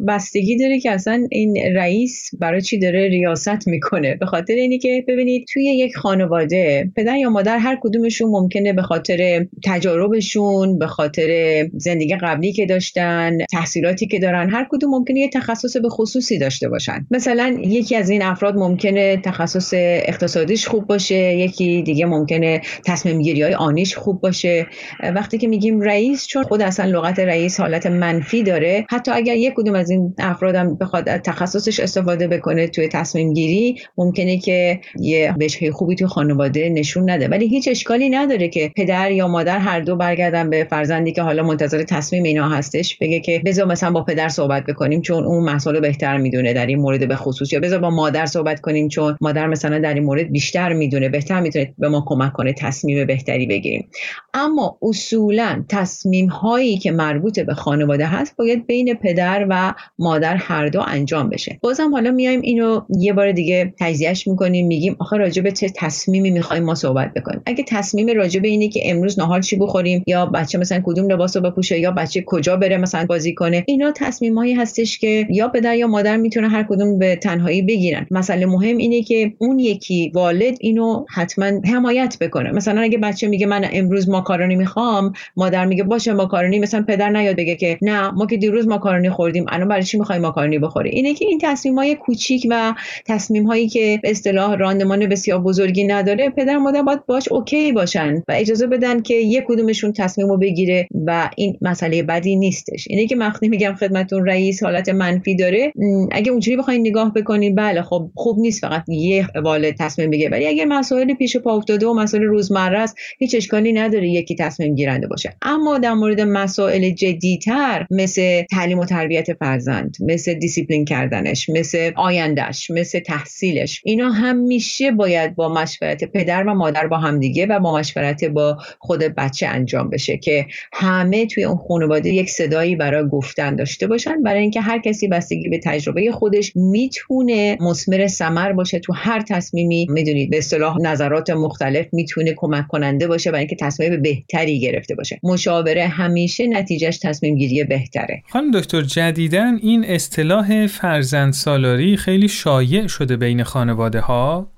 بستگی 0.07 0.57
داره 0.57 0.79
که 0.79 0.91
اصلا 0.91 1.27
این 1.31 1.57
رئیس 1.75 2.29
برای 2.39 2.61
چی 2.61 2.79
داره 2.79 3.07
ریاست 3.07 3.67
می‌کنه 3.67 4.15
به 4.15 4.25
خاطر 4.25 4.53
اینی 4.53 4.79
که 4.79 5.05
ببینید 5.07 5.47
توی 5.53 5.63
یک 5.63 5.97
خانواده 5.97 6.91
پدر 6.95 7.17
یا 7.17 7.29
مادر 7.29 7.57
هر 7.57 7.77
کدومشون 7.81 8.29
ممکنه 8.29 8.73
به 8.73 8.81
خاطر 8.81 9.45
تجاربشون 9.63 10.79
به 10.79 10.87
خاطر 10.87 11.29
زندگی 11.73 12.15
قبلی 12.15 12.53
که 12.53 12.65
داشتن 12.65 13.37
تحصیلاتی 13.51 14.07
که 14.07 14.19
دارن 14.19 14.49
هر 14.49 14.67
کدوم 14.71 14.89
ممکنه 14.89 15.19
یه 15.19 15.29
تخصص 15.29 15.77
به 15.77 15.89
خصوصی 15.89 16.39
داشته 16.39 16.69
باشن 16.69 17.07
مثلا 17.11 17.57
یکی 17.61 17.95
از 17.95 18.09
این 18.09 18.21
افراد 18.21 18.55
ممکنه 18.55 19.17
تخصص 19.17 19.73
اقتصادیش 19.77 20.67
خوب 20.67 20.87
باشه 20.87 21.24
یکی 21.33 21.81
دیگه 21.81 22.05
ممکنه 22.05 22.61
تصمیم 22.85 23.21
گیری 23.21 23.41
های 23.41 23.53
آنیش 23.53 23.95
خوب 23.95 24.21
باشه. 24.21 24.67
وقتی 25.15 25.37
که 25.37 25.47
میگیم 25.47 25.81
رئیس 25.81 26.27
چون 26.27 26.43
خود 26.43 26.61
اصلا 26.61 26.85
لغت 26.85 27.19
رئیس 27.19 27.59
حالت 27.59 27.85
منفی 27.85 28.43
داره 28.43 28.85
حتی 28.89 29.11
اگر 29.11 29.35
یک 29.35 29.53
کدوم 29.57 29.75
از 29.75 29.89
این 29.89 30.15
افرادم 30.19 30.75
بخواد 30.75 31.17
تخصصش 31.17 31.79
استفاده 31.79 32.27
بکنه 32.27 32.67
توی 32.67 32.87
تصمیم 32.87 33.33
گیری 33.33 33.75
ممکنه 33.97 34.37
که 34.37 34.79
یه 34.99 35.33
بشه 35.39 35.71
خوبی 35.71 35.95
توی 35.95 36.07
خانواده 36.07 36.69
نشون 36.69 37.09
نده. 37.09 37.27
ولی 37.27 37.47
هیچ 37.47 37.67
اشکالی 37.67 38.09
نداره 38.09 38.47
که 38.47 38.71
پدر 38.75 39.11
یا 39.11 39.27
مادر 39.27 39.59
هر 39.59 39.79
دو 39.79 39.95
برگردن 39.95 40.49
به 40.49 40.67
فرزندی 40.69 41.11
که 41.11 41.21
حالا 41.21 41.43
منتظر 41.43 41.83
تصمیم 41.83 42.23
اینا 42.23 42.49
هستش 42.49 42.97
بگه 42.97 43.19
که 43.19 43.41
بذار 43.45 43.65
مثلا 43.65 43.91
با 43.91 44.03
پدر 44.03 44.29
صحبت 44.29 44.65
بکنیم 44.65 45.01
چون 45.01 45.23
اون 45.23 45.43
مسئله 45.43 45.79
بهتر 45.79 46.17
می‌دونه 46.17 46.53
در 46.53 46.65
این 46.65 46.79
مورد 46.79 47.07
به 47.07 47.15
خصوص. 47.15 47.53
یا 47.53 47.59
بذار 47.59 47.79
با 47.79 47.89
مادر 47.89 48.25
صحبت 48.25 48.61
کنیم 48.61 48.87
چون 48.87 49.17
مادر 49.21 49.47
مثلا 49.47 49.79
در 49.79 49.93
این 49.93 50.03
مورد 50.03 50.31
بیشتر 50.31 50.73
می‌دونه. 50.73 51.09
بهتر 51.15 51.39
می‌تونه 51.39 51.73
به 51.77 51.89
ما 51.89 52.03
کمک 52.07 52.33
کنه 52.33 52.53
تصمیم 52.53 53.07
بهتری 53.07 53.45
بگیریم. 53.45 53.87
اما 54.33 54.77
اصولا 54.81 55.65
تصمیم 55.69 56.27
هایی 56.27 56.77
که 56.77 56.91
مربوط 56.91 57.39
به 57.39 57.53
خانواده 57.53 58.05
هست 58.05 58.37
باید 58.37 58.67
بین 58.67 58.93
پدر 58.93 59.45
و 59.49 59.73
مادر 59.99 60.35
هر 60.35 60.67
دو 60.67 60.81
انجام 60.87 61.29
بشه. 61.29 61.59
بازم 61.61 61.91
حالا 61.91 62.11
میایم 62.11 62.41
اینو 62.41 62.81
یه 62.99 63.13
بار 63.13 63.31
دیگه 63.31 63.73
تجزیهش 63.79 64.27
می‌کنیم 64.27 64.67
میگیم 64.67 64.95
آخه 64.99 65.17
راجع 65.17 65.41
به 65.41 65.51
چه 65.51 65.69
تصمیمی 65.75 66.31
می‌خوایم 66.31 66.63
ما 66.63 66.75
صحبت 66.75 67.13
بکنیم. 67.13 67.41
اگه 67.45 67.63
تصمیم 67.67 68.07
راجع 68.17 68.39
به 68.39 68.47
اینه 68.47 68.69
که 68.69 68.81
امروز 68.83 69.19
نهار 69.19 69.41
چی 69.41 69.55
بخوریم 69.55 70.03
یا 70.07 70.25
بچه 70.25 70.57
مثلا 70.57 70.81
کدوم 70.85 71.11
لباس 71.11 71.37
رو 71.37 71.43
بپوشه 71.43 71.79
یا 71.79 71.91
بچه 71.91 72.23
کجا 72.27 72.57
بره 72.57 72.77
مثلا 72.77 73.05
بازی 73.05 73.33
کنه 73.33 73.63
اینا 73.67 73.91
تصمیمایی 73.95 74.53
هستش 74.53 74.99
که 74.99 75.27
یا 75.29 75.47
پدر 75.47 75.75
یا 75.75 75.87
مادر 75.87 76.17
می‌تونه 76.17 76.49
هر 76.49 76.63
کدوم 76.63 76.99
به 76.99 77.15
تنهایی 77.15 77.61
بگیرن. 77.61 78.07
مسئله 78.11 78.45
مهم 78.45 78.77
اینه 78.77 79.01
که 79.01 79.33
اون 79.37 79.59
یکی 79.59 80.11
والد 80.15 80.57
اینو 80.59 81.04
حتما 81.09 81.45
حمایت 81.45 82.17
بکنه. 82.21 82.51
مثلا 82.51 82.81
اگه 82.81 82.97
بچه 82.97 83.27
میگه 83.27 83.45
من 83.45 83.69
امروز 83.73 84.09
ماکارونی 84.09 84.55
می‌خوام 84.55 85.13
مادر 85.35 85.65
میگه 85.65 85.83
باشه 85.83 86.13
ماکارونی 86.13 86.59
مثلا 86.59 86.81
پدر 86.81 87.09
نیاد 87.09 87.35
بگه 87.35 87.55
که 87.55 87.77
نه 87.81 88.11
ما 88.11 88.25
که 88.25 88.37
دیروز 88.37 88.67
ماکارونی 88.67 89.09
خوردیم 89.09 89.45
الان 89.49 89.67
برای 89.67 89.83
چی 89.83 89.97
می‌خوای 89.97 90.19
ماکارونی 90.19 90.59
بخوری؟ 90.59 90.89
اینه 90.89 91.13
که 91.13 91.25
این 91.25 91.39
تصمیم 91.41 91.75
های 91.75 91.95
کوچیک 91.95 92.47
و 92.49 92.73
تصمیم 93.05 93.45
هایی 93.45 93.69
که 93.69 93.99
به 94.03 94.11
اصطلاح 94.11 94.55
راندمان 94.55 95.09
بسیار 95.09 95.41
بزرگی 95.41 95.83
نداره 95.83 96.29
پدر 96.29 96.57
مادر 96.57 96.81
باید 96.81 97.05
باش 97.05 97.27
okay 97.31 97.71
باشن 97.71 98.15
و 98.15 98.31
اجازه 98.31 98.67
بدن 98.67 99.01
که 99.01 99.13
یک 99.13 99.43
کدومشون 99.47 99.93
تصمیم 99.93 100.27
رو 100.27 100.37
بگیره 100.37 100.87
و 101.05 101.29
این 101.37 101.57
مسئله 101.61 102.03
بدی 102.03 102.35
نیستش. 102.35 102.87
اینه 102.89 103.07
که 103.07 103.15
وقتی 103.15 103.47
میگم 103.47 103.75
خدمتتون 103.79 104.25
رئیس 104.25 104.63
حالت 104.63 104.89
منفی 104.89 105.35
داره 105.35 105.71
اگه 106.11 106.31
اونجوری 106.31 106.57
بخواین 106.57 106.81
نگاه 106.81 107.13
بکنین 107.13 107.55
بله 107.55 107.81
خب 107.81 108.09
خوب 108.15 108.39
نیست 108.39 108.61
فقط 108.61 108.83
یه 108.87 109.27
والد 109.43 109.75
تصمیم 109.79 110.09
بگیره. 110.09 110.29
ولی 110.29 110.47
اگر 110.47 110.65
مسائل 110.95 111.13
پیش 111.13 111.37
پا 111.37 111.55
افتاده 111.55 111.87
و 111.87 111.93
مسائل 111.93 112.23
روزمره 112.23 112.79
است. 112.79 112.95
هیچ 113.19 113.35
اشکالی 113.35 113.73
نداره 113.73 114.09
یکی 114.09 114.35
تصمیم 114.35 114.75
گیرنده 114.75 115.07
باشه. 115.07 115.33
اما 115.41 115.77
در 115.77 115.93
مورد 115.93 116.21
مسائل 116.21 116.89
جدیتر 116.89 117.87
مثل 117.91 118.41
تعلیم 118.41 118.79
و 118.79 118.85
تربیت 118.85 119.33
فرزند 119.33 119.97
مثل 119.99 120.33
دیسیپلین 120.33 120.85
کردنش 120.85 121.49
مثل 121.49 121.91
آیندهش 121.95 122.71
مثل 122.71 122.99
تحصیلش 122.99 123.81
اینا 123.85 124.09
همیشه 124.09 124.91
باید 124.91 125.35
با 125.35 125.53
مشورت 125.53 126.03
پدر 126.03 126.43
و 126.43 126.53
مادر 126.53 126.87
با 126.87 126.97
همدیگه 126.97 127.45
و 127.45 127.59
با 127.59 127.77
مشورت 127.77 128.25
با 128.25 128.57
خود 128.79 128.99
بچه 128.99 129.47
انجام 129.47 129.89
بشه 129.89 130.17
که 130.17 130.45
همه 130.73 131.25
توی 131.25 131.43
اون 131.43 131.57
خانواده 131.67 132.09
یک 132.09 132.29
صدایی 132.29 132.75
برای 132.75 133.09
گفتن 133.09 133.55
داشته 133.55 133.87
باشن. 133.87 134.23
برای 134.23 134.41
اینکه 134.41 134.61
هر 134.61 134.81
کسی 134.81 135.07
بستگی 135.07 135.49
به 135.49 135.59
تجربه 135.63 136.11
خودش 136.11 136.55
می‌تونه 136.55 137.57
مسمر 137.61 138.07
ثمر 138.07 138.51
باشه 138.51 138.79
تو 138.79 138.93
هر 138.93 139.21
تصمیمی. 139.21 139.87
می‌دونید 139.89 140.29
به 140.29 140.37
اصطلاح 140.37 140.77
نظرات 140.85 141.29
مختلف 141.29 141.85
می‌تونه 141.93 142.33
کمک 142.37 142.67
کننده 142.67 143.07
باشه 143.07 143.31
برای 143.31 143.39
اینکه 143.39 143.55
تصمیم 143.59 144.01
بهتری 144.01 144.59
گرفته 144.59 144.95
باشه. 144.95 145.19
مشاوره 145.23 145.87
همیشه 145.87 146.47
نتیجهش 146.47 146.97
تصمیم 146.97 147.35
گیری 147.37 147.63
بهتره. 147.63 148.23
خانم 148.29 148.51
دکتر 148.51 148.81
جدیدن 148.81 149.57
این 149.61 149.85
اصطلاح 149.85 150.67
فرزند 150.67 151.33
سالاری 151.33 151.97
خیلی 151.97 152.27
شایع 152.27 152.87
شده 152.87 153.17
بین 153.17 153.43
خانواده 153.43 153.99
ها 153.99 154.54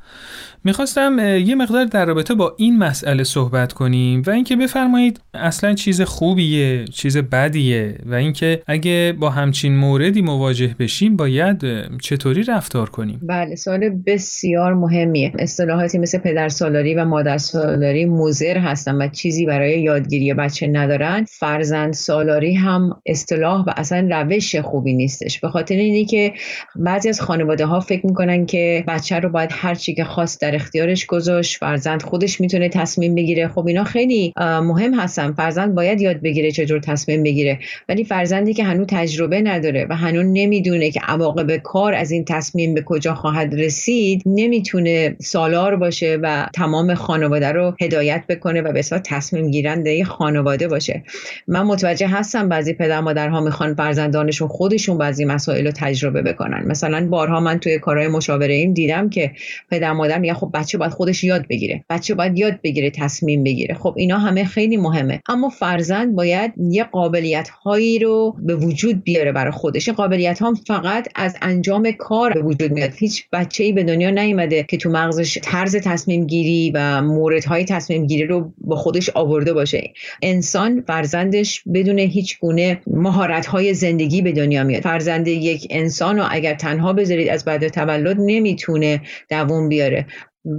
می‌خواستم 0.64 1.20
یه 1.20 1.56
مقدار 1.56 1.86
در 1.86 2.06
رابطه 2.06 2.34
با 2.34 2.56
این 2.58 2.78
مسئله 2.78 3.24
صحبت 3.24 3.74
کنیم 3.74 4.24
و 4.28 4.30
اینکه 4.30 4.56
بفرمایید 4.56 5.20
اصلا 5.34 5.74
چیز 5.74 6.02
خوبیه 6.02 6.86
چیز 6.86 7.18
بدیه 7.18 7.98
و 8.06 8.14
اینکه 8.14 8.62
اگه 8.68 9.16
با 9.20 9.30
همچین 9.30 9.76
موردی 9.76 10.22
مواجه 10.22 10.76
بشیم 10.80 11.16
باید 11.16 11.66
چطوری 12.02 12.44
رفتار 12.44 12.90
کنیم؟ 12.90 13.20
بله 13.24 13.56
سوال 13.56 13.90
بسیار 13.90 14.74
مهمیه. 14.74 15.32
اصطلاحاتی 15.40 15.98
مثل 15.98 16.18
پدر 16.18 16.50
سالاری 16.50 16.96
و 16.96 17.06
مادر 17.06 17.38
سالاری 17.38 18.06
موزر 18.06 18.58
هستن 18.58 18.96
و 18.96 19.08
چیزی 19.08 19.46
برای 19.46 19.82
یادگیری 19.82 20.34
بچه 20.34 20.68
ندارن. 20.68 21.26
فرزند 21.30 21.94
سالاری 21.94 22.54
هم 22.54 23.02
اصطلاح 23.06 23.66
و 23.66 23.74
اصلا 23.78 24.08
روش 24.12 24.56
خوبی 24.56 24.94
نیستش. 24.94 25.40
به 25.40 25.50
خاطر 25.50 25.76
اینی 25.76 26.06
که 26.06 26.34
بعضی 26.76 27.10
از 27.10 27.22
خانواده 27.22 27.66
ها 27.66 27.80
فکر 27.80 28.06
می‌کنن 28.06 28.46
که 28.46 28.84
بچه 28.88 29.20
رو 29.20 29.30
باید 29.30 29.50
هر 29.54 29.76
چی 29.76 29.96
که 29.98 30.04
خواست 30.04 30.42
در 30.42 30.56
اختیارش 30.56 31.06
گذاشت. 31.06 31.58
فرزند 31.58 32.02
خودش 32.02 32.42
می‌تونه 32.42 32.70
تصمیم 32.70 33.16
بگیره. 33.16 33.48
خب 33.48 33.68
اینا 33.68 33.84
خیلی 33.84 34.34
مهم 34.38 34.94
هستن. 34.94 35.32
فرزند 35.32 35.76
باید 35.76 36.02
یاد 36.02 36.22
بگیره 36.22 36.52
چجور 36.52 36.80
تصمیم 36.80 37.24
بگیره. 37.24 37.60
ولی 37.90 38.04
فرزندی 38.04 38.54
که 38.54 38.64
هنوز 38.64 38.88
تجربه 38.90 39.42
نداره 39.42 39.88
و 39.90 39.96
هنوز 39.96 40.26
نمی‌دونه 40.34 40.92
که 40.92 41.00
عواقب 41.00 41.58
کار 41.58 41.94
از 41.94 42.12
این 42.12 42.26
تصمیم 42.26 42.74
به 42.74 42.82
کجا 42.82 43.16
خواهد 43.16 43.56
رسید 43.56 44.24
نمی‌تونه 44.26 45.16
سالار 45.20 45.76
باشه 45.76 46.20
و 46.22 46.48
تمام 46.54 46.94
خانواده 46.94 47.52
رو 47.52 47.76
هدایت 47.82 48.24
بکنه 48.30 48.62
و 48.62 48.72
به 48.72 48.82
تصمیم 48.82 49.52
گیرنده 49.52 50.04
خانواده 50.04 50.68
باشه. 50.68 51.04
من 51.48 51.62
متوجه 51.62 52.08
هستم 52.08 52.50
بعضی 52.50 52.74
پدر 52.74 53.02
مادرها 53.02 53.42
می‌خوان 53.42 53.76
فرزندانشون 53.76 54.48
خودشون 54.48 54.98
بعضی 54.98 55.26
مسائل 55.26 55.66
رو 55.66 55.72
تجربه 55.76 56.22
بکنن. 56.22 56.64
مثلا 56.68 57.08
بارها 57.08 57.40
من 57.40 57.60
توی 57.60 57.80
کارهای 57.80 58.08
مشاوره 58.08 58.54
ایم 58.54 58.74
دیدم 58.74 59.10
که 59.10 59.32
پدر 59.72 59.87
مادر 59.94 60.20
میگن 60.20 60.34
خب 60.34 60.52
بچه 60.54 60.78
باید 60.78 60.92
خودش 60.92 61.24
یاد 61.24 61.48
بگیره. 61.48 61.84
بچه 61.90 62.16
باید 62.16 62.38
یاد 62.38 62.62
بگیره 62.64 62.90
تصمیم 62.90 63.44
بگیره. 63.44 63.76
خب 63.76 63.94
اینا 63.98 64.18
همه 64.18 64.44
خیلی 64.44 64.78
مهمه. 64.78 65.22
اما 65.30 65.50
فرزند 65.50 66.16
باید 66.16 66.54
یه 66.58 66.84
قابلیت 66.84 67.50
هایی 67.50 68.00
رو 68.00 68.36
به 68.40 68.56
وجود 68.56 69.04
بیاره 69.04 69.32
برای 69.32 69.52
خودش. 69.52 69.90
قابلیت 69.90 70.40
ها 70.40 70.54
فقط 70.68 71.08
از 71.16 71.36
انجام 71.42 71.92
کار 71.92 72.34
به 72.34 72.42
وجود 72.42 72.72
میاد. 72.72 72.94
هیچ 72.98 73.26
بچه 73.32 73.64
ای 73.64 73.72
به 73.72 73.84
دنیا 73.84 74.10
نیومده 74.10 74.64
که 74.64 74.78
تو 74.78 74.90
مغزش 74.90 75.38
طرز 75.44 75.76
تصمیم 75.76 76.28
گیری 76.28 76.72
و 76.74 77.02
مورد 77.02 77.46
های 77.46 77.66
تصمیم 77.66 78.08
گیری 78.08 78.26
رو 78.26 78.52
با 78.58 78.76
خودش 78.76 79.10
آورده 79.10 79.54
باشه. 79.54 79.94
انسان 80.22 80.84
فرزندش 80.88 81.64
بدون 81.74 82.00
هیچ 82.00 82.40
گونه 82.40 82.82
مهارت 82.88 83.46
های 83.46 83.74
زندگی 83.74 84.22
به 84.22 84.32
دنیا 84.32 84.64
میاد. 84.64 84.82
فرزند 84.82 85.28
یک 85.28 85.68
انسان 85.70 86.18
رو 86.18 86.26
اگر 86.30 86.54
تنها 86.54 86.94
بذارید 86.94 87.30
از 87.30 87.46
بعد 87.46 87.68
تولد 87.68 88.18
نمی‌تونه 88.20 89.02
دووم 89.30 89.70
بیاره 89.78 90.08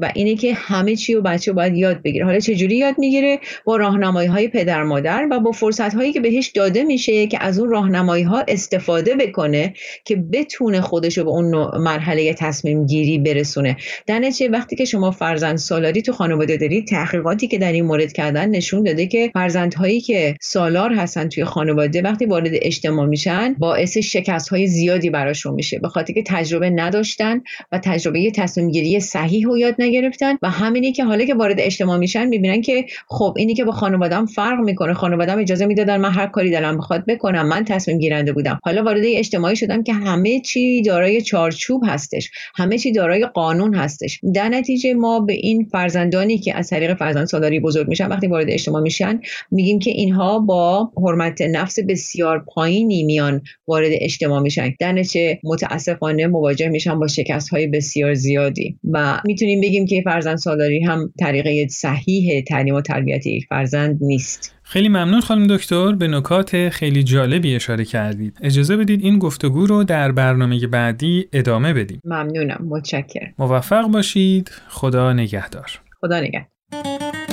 و 0.01 0.13
اینه 0.15 0.35
که 0.35 0.55
همه 0.55 0.97
چی 0.97 1.15
و 1.15 1.23
بچه 1.23 1.53
باید 1.53 1.77
یاد 1.77 2.03
بگیره. 2.03 2.25
حالا 2.25 2.39
چجوری 2.39 2.77
یاد 2.77 2.95
می‌گیره؟ 2.99 3.39
با 3.65 3.77
راهنمایی 3.77 4.29
های 4.29 4.49
پدر 4.49 4.83
مادر 4.83 5.29
و 5.31 5.41
با 5.41 5.53
فرصت 5.53 5.95
هایی 5.95 6.13
که 6.13 6.21
بهش 6.21 6.49
داده 6.49 6.85
میشه 6.85 7.27
که 7.27 7.39
از 7.43 7.59
اون 7.59 7.71
راهنمایی 7.71 8.25
ها 8.25 8.45
استفاده 8.49 9.15
بکنه 9.15 9.75
که 10.05 10.17
بتونه 10.17 10.81
خودش 10.81 11.19
رو 11.19 11.25
به 11.25 11.31
اون 11.31 11.79
مرحله 11.79 12.35
تصمیم 12.35 12.87
گیری 12.87 13.19
برسونه. 13.19 13.77
در 14.07 14.19
نتیجه 14.19 14.51
وقتی 14.51 14.77
که 14.77 14.85
شما 14.85 15.11
فرزند 15.11 15.57
سالاری 15.57 16.03
تو 16.03 16.13
خانواده 16.13 16.57
دارید 16.57 16.87
تحقیقاتی 16.87 17.47
که 17.47 17.59
در 17.59 17.73
این 17.73 17.85
مورد 17.85 18.13
کردن 18.13 18.49
نشون 18.49 18.83
داده 18.83 19.07
که 19.07 19.31
فرزندهایی 19.35 20.01
که 20.01 20.37
سالار 20.41 20.93
هستن 20.93 21.29
توی 21.29 21.45
خانواده 21.45 22.03
وقتی 22.03 22.27
وارد 22.27 22.51
اجتماع 22.53 23.07
میشن 23.07 23.55
باعث 23.59 23.99
شکست 23.99 24.49
های 24.49 24.67
زیادی 24.67 25.11
براشون 25.11 25.55
میشه. 25.55 25.79
به 25.79 25.89
خاطر 25.89 26.13
که 26.13 26.23
تجربه 26.27 26.71
نداشتن 26.71 27.41
و 27.73 27.79
تجربه 27.79 28.31
تصمیم 28.31 28.71
گیری 28.71 29.01
صحیح 29.01 29.49
و 29.49 29.57
یاد 29.57 29.78
نگرفتن 29.81 30.39
و 30.43 30.51
همینی 30.51 30.93
که 30.93 31.05
حالا 31.05 31.25
که 31.25 31.35
وارد 31.35 31.57
اجتماع 31.61 31.99
میشن 31.99 32.27
می‌بینن 32.27 32.61
که 32.61 32.85
خب 33.09 33.35
اینی 33.37 33.55
که 33.55 33.65
با 33.65 33.73
خانواده‌ام 33.73 34.27
فرق 34.27 34.61
می‌کنه 34.61 34.95
خانواده‌ام 34.95 35.39
اجازه 35.39 35.67
می‌دادن 35.67 35.97
من 35.97 36.11
هر 36.11 36.27
کاری 36.27 36.51
دلم 36.51 36.79
بخواد 36.79 37.07
بکنم 37.07 37.49
من 37.49 37.65
تصمیم 37.65 37.99
گیرنده 37.99 38.33
بودم. 38.33 38.59
حالا 38.65 38.83
وارد 38.83 39.03
اجتماعی 39.05 39.57
شدم 39.57 39.83
که 39.83 39.93
همه 39.93 40.41
چی 40.41 40.83
دارای 40.83 41.23
چارچوب 41.23 41.83
هستش 41.87 42.31
همه 42.57 42.79
چی 42.79 42.93
دارای 42.93 43.27
قانون 43.27 43.75
هستش. 43.75 44.21
در 44.35 44.49
نتیجه 44.49 44.95
ما 44.95 45.21
به 45.21 45.33
این 45.33 45.69
فرزندانی 45.73 46.39
که 46.39 46.57
از 46.57 46.71
طریق 46.71 46.95
فرزند 46.95 47.27
سالاری 47.27 47.61
بزرگ 47.61 47.89
میشن 47.89 48.07
وقتی 48.07 48.27
وارد 48.27 48.51
اجتماع 48.51 48.83
میشن 48.83 49.21
میگیم 49.51 49.79
که 49.79 49.91
اینها 49.91 50.39
با 50.39 50.91
حرمت 50.97 51.43
نفس 51.43 51.79
بسیار 51.89 52.45
پایینی 52.55 53.03
میان 53.03 53.43
وارد 53.69 53.91
اجتماع 53.93 54.41
میشن. 54.41 54.75
در 54.81 54.93
نتیجه 54.93 55.39
متاسفانه 55.45 56.27
مواجه 56.27 56.69
میشن 56.69 56.99
با 56.99 57.07
شکست 57.07 57.49
های 57.49 57.67
بسیار 57.67 58.15
زیادی 58.15 58.79
و 58.91 59.21
می‌تونیم 59.25 59.58
بگیم 59.61 59.87
که 59.87 60.03
فرزند 60.05 60.37
سالاری 60.37 60.85
هم 60.85 61.13
طریقه 61.21 61.69
صحیح 61.69 62.43
تعلیم 62.43 62.75
و 62.75 62.81
تربیت 62.81 63.27
یک 63.27 63.47
فرزند 63.49 63.99
نیست. 64.01 64.55
خیلی 64.63 64.89
ممنون 64.89 65.21
خانم 65.21 65.57
دکتر 65.57 65.93
به 65.93 66.09
نکات 66.09 66.69
خیلی 66.69 67.03
جالبی 67.03 67.55
اشاره 67.55 67.85
کردید. 67.85 68.39
اجازه 68.43 68.77
بدید 68.77 69.03
این 69.03 69.19
گفتگو 69.19 69.67
رو 69.67 69.85
در 69.85 70.13
برنامه 70.13 70.67
بعدی 70.67 71.29
ادامه 71.33 71.73
بدیم. 71.73 72.01
ممنونم 72.05 72.67
متشکرم. 72.69 73.35
موفق 73.39 73.87
باشید. 73.87 74.51
خدا 74.69 75.13
نگهدار. 75.13 75.81
خدا 76.01 76.21
نگهدار. 76.21 77.28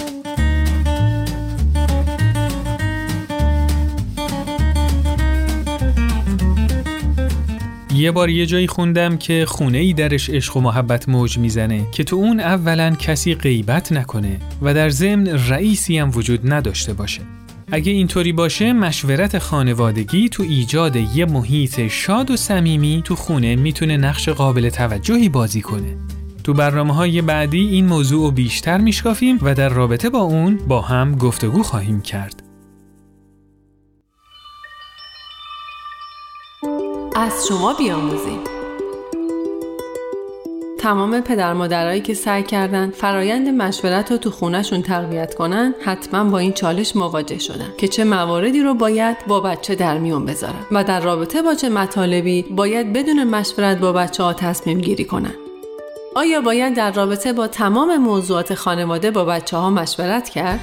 یه 8.06 8.12
بار 8.12 8.30
یه 8.30 8.46
جایی 8.46 8.68
خوندم 8.68 9.18
که 9.18 9.46
خونه 9.48 9.78
ای 9.78 9.94
درش 9.94 10.30
عشق 10.30 10.58
و 10.58 10.62
محبت 10.62 11.10
موج 11.10 11.38
می‌زنه 11.38 11.86
که 11.92 12.04
تو 12.04 12.16
اون 12.16 12.40
اولا 12.40 12.96
کسی 12.96 13.36
غیبت 13.36 13.92
نکنه 13.92 14.40
و 14.62 14.74
در 14.74 14.90
ضمن 14.90 15.28
رئیسی 15.28 15.98
هم 15.98 16.12
وجود 16.16 16.54
نداشته 16.54 16.94
باشه. 16.94 17.22
اگه 17.72 17.92
اینطوری 17.92 18.32
باشه 18.32 18.74
مشورت 18.74 19.40
خانوادگی 19.40 20.30
تو 20.30 20.44
ایجاد 20.44 20.96
یه 20.96 21.26
محیط 21.26 21.88
شاد 21.88 22.32
و 22.32 22.38
صمیمی 22.38 23.02
تو 23.06 23.16
خونه 23.16 23.56
می‌تونه 23.56 23.98
نقش 23.98 24.30
قابل 24.30 24.70
توجهی 24.70 25.30
بازی 25.30 25.62
کنه. 25.62 25.98
تو 26.44 26.54
برنامه 26.54 26.94
های 26.94 27.22
بعدی 27.22 27.68
این 27.68 27.86
موضوع 27.86 28.26
رو 28.26 28.32
بیشتر 28.32 28.78
میشکافیم 28.78 29.40
و 29.42 29.56
در 29.56 29.70
رابطه 29.70 30.10
با 30.10 30.20
اون 30.20 30.60
با 30.68 30.82
هم 30.82 31.16
گفتگو 31.16 31.64
خواهیم 31.64 32.02
کرد. 32.02 32.45
از 37.18 37.48
شما 37.48 37.74
بیاموزیم 37.74 38.40
تمام 40.80 41.22
پدر 41.22 41.54
مادرایی 41.54 42.02
که 42.02 42.14
سعی 42.14 42.44
کردن 42.44 42.92
فرایند 42.92 43.50
مشورت 43.50 44.12
رو 44.12 44.18
تو 44.18 44.32
خونهشون 44.32 44.82
تقویت 44.82 45.36
کنن 45.36 45.76
حتما 45.86 46.24
با 46.32 46.40
این 46.40 46.54
چالش 46.54 46.96
مواجه 46.96 47.40
شدن 47.40 47.74
که 47.78 47.88
چه 47.88 48.04
مواردی 48.04 48.62
رو 48.62 48.74
باید 48.74 49.18
با 49.28 49.40
بچه 49.40 49.76
در 49.76 49.98
میون 49.98 50.26
بذارن 50.26 50.66
و 50.72 50.84
در 50.84 51.00
رابطه 51.00 51.42
با 51.42 51.56
چه 51.56 51.70
مطالبی 51.70 52.42
باید 52.42 52.94
بدون 52.94 53.24
مشورت 53.24 53.78
با 53.78 53.92
بچه 53.92 54.24
ها 54.24 54.34
تصمیم 54.34 54.82
گیری 54.82 55.06
کنن 55.06 55.36
آیا 56.16 56.42
باید 56.42 56.76
در 56.76 56.92
رابطه 56.92 57.34
با 57.34 57.48
تمام 57.48 57.98
موضوعات 57.98 58.54
خانواده 58.54 59.12
با 59.12 59.26
بچه 59.26 59.58
ها 59.58 59.70
مشورت 59.70 60.30
کرد؟ 60.30 60.60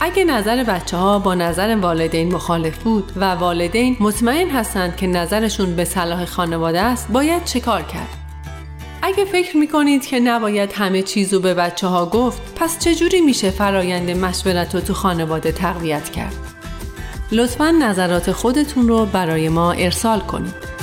اگه 0.00 0.24
نظر 0.24 0.64
بچه 0.64 0.96
ها 0.96 1.18
با 1.18 1.34
نظر 1.34 1.76
والدین 1.76 2.34
مخالف 2.34 2.78
بود 2.78 3.12
و 3.16 3.34
والدین 3.34 3.96
مطمئن 4.00 4.50
هستند 4.50 4.96
که 4.96 5.06
نظرشون 5.06 5.76
به 5.76 5.84
صلاح 5.84 6.24
خانواده 6.24 6.80
است 6.80 7.08
باید 7.08 7.44
چه 7.44 7.60
کار 7.60 7.82
کرد؟ 7.82 8.08
اگه 9.02 9.24
فکر 9.24 9.56
می‌کنید 9.56 10.06
که 10.06 10.20
نباید 10.20 10.72
همه 10.72 11.02
چیزو 11.02 11.40
به 11.40 11.54
بچه 11.54 11.86
ها 11.86 12.06
گفت 12.06 12.42
پس 12.56 12.78
چجوری 12.78 13.20
میشه 13.20 13.50
فرایند 13.50 14.10
مشورت 14.10 14.74
رو 14.74 14.80
تو 14.80 14.94
خانواده 14.94 15.52
تقویت 15.52 16.10
کرد؟ 16.10 16.34
لطفا 17.32 17.70
نظرات 17.70 18.32
خودتون 18.32 18.88
رو 18.88 19.06
برای 19.06 19.48
ما 19.48 19.72
ارسال 19.72 20.20
کنید. 20.20 20.75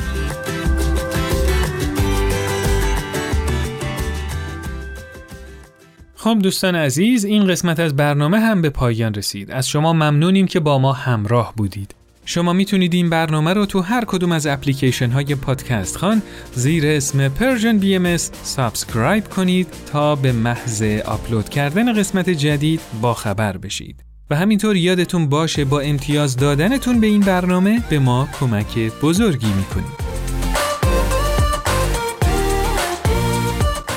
خب 6.24 6.40
دوستان 6.40 6.76
عزیز 6.76 7.26
این 7.26 7.48
قسمت 7.48 7.80
از 7.80 7.96
برنامه 7.96 8.40
هم 8.40 8.62
به 8.62 8.70
پایان 8.70 9.14
رسید. 9.14 9.52
از 9.52 9.68
شما 9.68 9.94
ممنونیم 9.94 10.48
که 10.48 10.60
با 10.60 10.80
ما 10.80 10.94
همراه 10.94 11.54
بودید. 11.58 11.96
شما 12.26 12.54
می‌تونید 12.54 12.94
این 12.94 13.10
برنامه 13.10 13.54
رو 13.54 13.66
تو 13.66 13.82
هر 13.82 14.06
کدوم 14.06 14.32
از 14.32 14.48
اپلیکیشن 14.48 15.10
های 15.10 15.36
پادکست 15.36 15.98
خان 15.98 16.22
زیر 16.54 16.84
اسم 16.88 17.30
Persian 17.30 17.84
BMS 17.84 18.22
subscribe 18.44 19.30
کنید 19.30 19.68
تا 19.92 20.16
به 20.16 20.32
محض 20.32 20.84
آپلود 21.06 21.50
کردن 21.50 21.94
قسمت 21.94 22.30
جدید 22.30 22.82
با 23.02 23.14
خبر 23.14 23.58
بشید. 23.58 24.04
و 24.30 24.36
همینطور 24.36 24.76
یادتون 24.76 25.30
باشه 25.30 25.66
با 25.66 25.80
امتیاز 25.80 26.38
دادنتون 26.38 27.00
به 27.00 27.08
این 27.08 27.22
برنامه 27.22 27.84
به 27.90 28.00
ما 28.00 28.28
کمک 28.40 28.78
بزرگی 29.02 29.54
می‌کنید. 29.58 30.13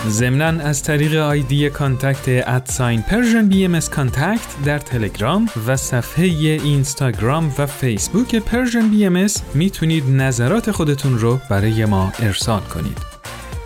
ضمنا 0.09 0.63
از 0.65 0.83
طریق 0.83 1.15
ID 1.15 1.71
contact 1.71 2.49
at 2.49 3.03
sign 3.03 3.49
Persian 3.49 3.65
BM 3.65 3.81
contact 3.81 4.65
در 4.65 4.79
تلگرام 4.79 5.49
و 5.67 5.77
صفحه 5.77 6.25
اینستاگرام 6.25 7.55
و 7.59 7.67
فیسبوک 7.67 8.37
Persian 8.37 8.89
BM 8.89 9.27
می‌تونید 9.55 10.11
نظرات 10.11 10.71
خودتون 10.71 11.19
رو 11.19 11.41
برای 11.51 11.85
ما 11.85 12.13
ارسال 12.19 12.61
کنید. 12.61 12.99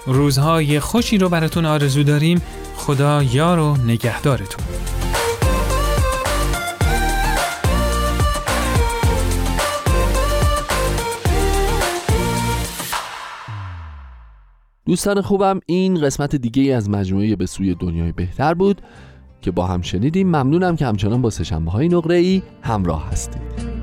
روزهای 0.06 0.80
خوشی 0.80 1.18
رو 1.18 1.28
براتون 1.28 1.66
آرزو 1.66 2.02
داریم. 2.02 2.42
خدا 2.76 3.22
یار 3.22 3.58
و 3.58 3.76
نگهدارتون. 3.76 4.64
دوستان 14.86 15.20
خوبم 15.20 15.60
این 15.66 16.00
قسمت 16.00 16.36
دیگه 16.36 16.74
از 16.74 16.90
مجموعه 16.90 17.36
به 17.36 17.46
سوی 17.46 17.74
دنیای 17.74 18.12
بهتر 18.12 18.54
بود 18.54 18.82
که 19.42 19.50
با 19.50 19.66
هم 19.66 19.82
شنیدیم. 19.82 20.26
ممنونم 20.26 20.76
که 20.76 20.86
همچنان 20.86 21.22
با 21.22 21.30
سشنبه 21.30 21.70
های 21.70 21.88
نقره 21.88 22.16
ای 22.16 22.42
همراه 22.62 23.08
هستید. 23.08 23.79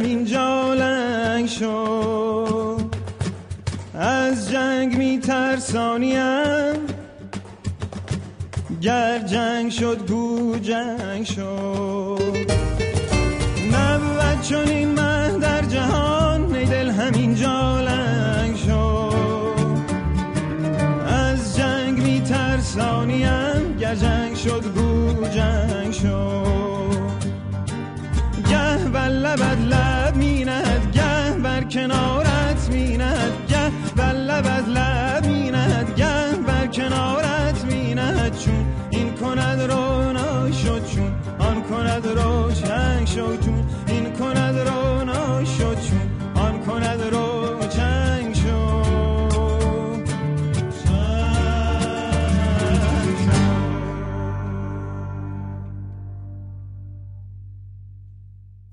همین 0.00 0.24
جالنگ 0.24 1.46
شد 1.46 2.94
از 3.94 4.50
جنگ 4.50 4.96
میترسانیم 4.96 6.76
گر 8.80 9.18
جنگ 9.18 9.70
شد 9.70 10.10
گو 10.10 10.58
جنگ 10.58 11.24
شد 11.24 12.36
نبود 13.72 14.42
چون 14.48 14.68
این 14.68 14.88
مه 14.88 15.38
در 15.38 15.62
جهان 15.62 16.54
ای 16.54 16.64
دل 16.64 16.90
همین 16.90 17.34
جالنگ 17.34 18.56
شد 18.56 19.50
از 21.06 21.56
جنگ 21.56 22.02
میترسانیم 22.02 23.76
گر 23.80 23.94
جنگ 23.94 24.36
شد 24.36 24.69
لبت 29.30 29.58
لب 29.58 30.16
میند 30.16 30.90
گه 30.94 31.30
بر 31.42 31.64
کنارت 31.64 32.68
میند 32.72 33.32
گه 33.48 33.70
بر 33.96 34.12
لبت 34.12 34.68
لب 34.68 34.89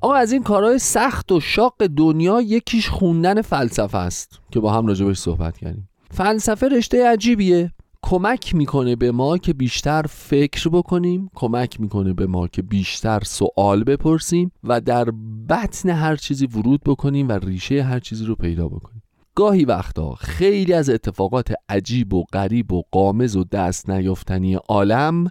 آقا 0.07 0.15
از 0.15 0.31
این 0.31 0.43
کارهای 0.43 0.79
سخت 0.79 1.31
و 1.31 1.39
شاق 1.39 1.87
دنیا 1.97 2.41
یکیش 2.41 2.89
خوندن 2.89 3.41
فلسفه 3.41 3.97
است 3.97 4.39
که 4.51 4.59
با 4.59 4.73
هم 4.73 4.87
راجبش 4.87 5.17
صحبت 5.17 5.57
کردیم. 5.57 5.89
فلسفه 6.11 6.67
رشته 6.67 7.07
عجیبیه. 7.07 7.71
کمک 8.03 8.55
می‌کنه 8.55 8.95
به 8.95 9.11
ما 9.11 9.37
که 9.37 9.53
بیشتر 9.53 10.05
فکر 10.09 10.69
بکنیم 10.69 11.29
کمک 11.35 11.81
می‌کنه 11.81 12.13
به 12.13 12.27
ما 12.27 12.47
که 12.47 12.61
بیشتر 12.61 13.19
سوال 13.25 13.83
بپرسیم 13.83 14.51
و 14.63 14.81
در 14.81 15.11
بطن 15.49 15.89
هر 15.89 16.15
چیزی 16.15 16.45
ورود 16.45 16.81
بکنیم 16.85 17.29
و 17.29 17.31
ریشه 17.31 17.83
هر 17.83 17.99
چیزی 17.99 18.25
رو 18.25 18.35
پیدا 18.35 18.67
بکنیم. 18.67 19.03
گاهی 19.35 19.65
وقتا 19.65 20.15
خیلی 20.15 20.73
از 20.73 20.89
اتفاقات 20.89 21.53
عجیب 21.69 22.13
و 22.13 22.23
غریب 22.33 22.73
و 22.73 22.83
قامز 22.91 23.35
و 23.35 23.43
دست 23.43 23.89
نیافتنی 23.89 24.55
عالم 24.55 25.27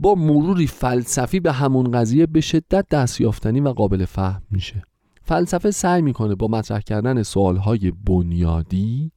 با 0.00 0.14
مروری 0.14 0.66
فلسفی 0.66 1.40
به 1.40 1.52
همون 1.52 1.90
قضیه 1.90 2.26
به 2.26 2.40
شدت 2.40 2.86
دستیافتنی 2.90 3.60
و 3.60 3.68
قابل 3.68 4.04
فهم 4.04 4.42
میشه. 4.50 4.82
فلسفه 5.22 5.70
سعی 5.70 6.02
می‌کنه 6.02 6.34
با 6.34 6.48
مطرح 6.48 6.80
کردن 6.80 7.22
سوالهای 7.22 7.92
بنیادی 8.06 9.12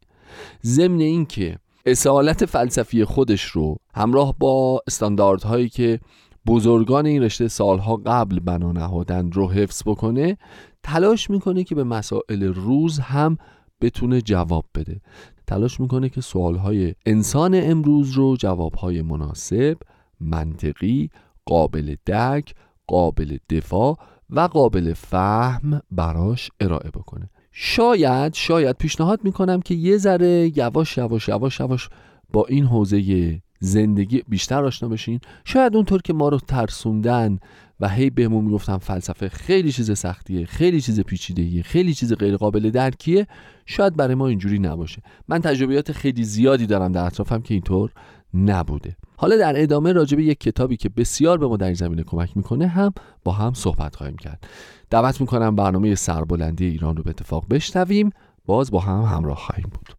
ضمن 0.65 0.99
اینکه 0.99 1.57
اصالت 1.85 2.45
فلسفی 2.45 3.05
خودش 3.05 3.43
رو 3.43 3.77
همراه 3.95 4.35
با 4.39 4.81
استانداردهایی 4.87 5.69
که 5.69 5.99
بزرگان 6.47 7.05
این 7.05 7.23
رشته 7.23 7.47
سالها 7.47 7.95
قبل 7.95 8.39
بنا 8.39 8.71
نهادن 8.71 9.31
رو 9.31 9.51
حفظ 9.51 9.83
بکنه 9.85 10.37
تلاش 10.83 11.29
می‌کنه 11.29 11.63
که 11.63 11.75
به 11.75 11.83
مسائل 11.83 12.43
روز 12.43 12.99
هم 12.99 13.37
بتونه 13.81 14.21
جواب 14.21 14.65
بده. 14.75 15.01
تلاش 15.47 15.79
می‌کنه 15.79 16.09
که 16.09 16.21
سوالهای 16.21 16.93
انسان 17.05 17.59
امروز 17.63 18.11
رو 18.11 18.37
جوابهای 18.37 19.01
مناسب 19.01 19.77
منطقی 20.19 21.09
قابل 21.45 21.95
درک 22.05 22.55
قابل 22.87 23.37
دفاع 23.49 23.97
و 24.29 24.39
قابل 24.39 24.93
فهم 24.93 25.81
براش 25.91 26.51
ارائه 26.59 26.89
بکنه. 26.89 27.29
شاید 27.51 28.33
شاید 28.33 28.77
پیشنهاد 28.77 29.19
می‌کنم 29.23 29.61
که 29.61 29.75
یه 29.75 29.97
ذره 29.97 30.57
یواش 30.57 30.97
یواش 30.97 31.27
یواش 31.27 31.59
یواش 31.59 31.89
با 32.33 32.45
این 32.49 32.65
حوزه 32.65 33.41
زندگی 33.59 34.23
بیشتر 34.27 34.65
آشنا 34.65 34.89
بشین. 34.89 35.19
شاید 35.45 35.75
اونطور 35.75 36.01
که 36.01 36.13
ما 36.13 36.29
رو 36.29 36.39
ترسوندن 36.39 37.39
و 37.79 37.89
هی 37.89 38.09
بهمون 38.09 38.45
می‌گفتن 38.45 38.77
فلسفه 38.77 39.29
خیلی 39.29 39.71
چیز 39.71 39.97
سختیه 39.97 40.45
خیلی 40.45 40.81
چیز 40.81 40.99
پیچیدهیه 40.99 41.63
خیلی 41.63 41.93
چیز 41.93 42.13
غیر 42.13 42.37
قابل 42.37 42.69
درکیه 42.69 43.27
شاید 43.65 43.95
برای 43.95 44.15
ما 44.15 44.27
اینجوری 44.27 44.59
نباشه. 44.59 45.01
من 45.27 45.39
تجربیات 45.39 45.91
خیلی 45.91 46.23
زیادی 46.23 46.65
دارم 46.65 46.91
در 46.91 47.05
اطرافم 47.05 47.41
که 47.41 47.53
اینطور 47.53 47.91
نبوده. 48.33 48.97
حالا 49.17 49.37
در 49.37 49.61
ادامه 49.61 49.91
راجع 49.91 50.17
به 50.17 50.23
یک 50.23 50.39
کتابی 50.39 50.77
که 50.77 50.89
بسیار 50.89 51.37
به 51.37 51.47
ما 51.47 51.57
در 51.57 51.65
این 51.65 51.75
زمینه 51.75 52.03
کمک 52.03 52.37
می‌کنه 52.37 52.67
هم 52.67 52.93
با 53.23 53.31
هم 53.31 53.53
صحبت 53.53 53.95
خواهیم 53.95 54.17
کرد. 54.17 54.47
دعوت 54.89 55.21
می‌کنم 55.21 55.55
برنامه 55.55 55.95
سربلندی 55.95 56.65
ایران 56.65 56.97
رو 56.97 57.03
به 57.03 57.09
اتفاق 57.09 57.45
بشنویم. 57.49 58.09
باز 58.45 58.71
با 58.71 58.79
هم 58.79 59.01
همراه 59.01 59.37
خواهیم 59.37 59.71
بود. 59.73 59.89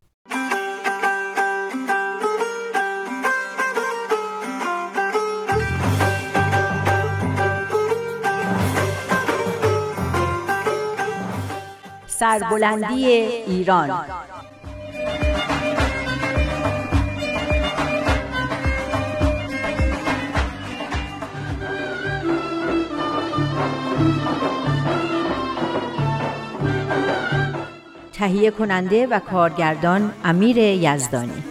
سربلندی 12.06 13.04
ایران. 13.06 13.90
تهیه 28.14 28.50
کننده 28.50 29.06
و 29.06 29.18
کارگردان 29.18 30.12
امیر 30.24 30.58
یزدانی. 30.58 31.44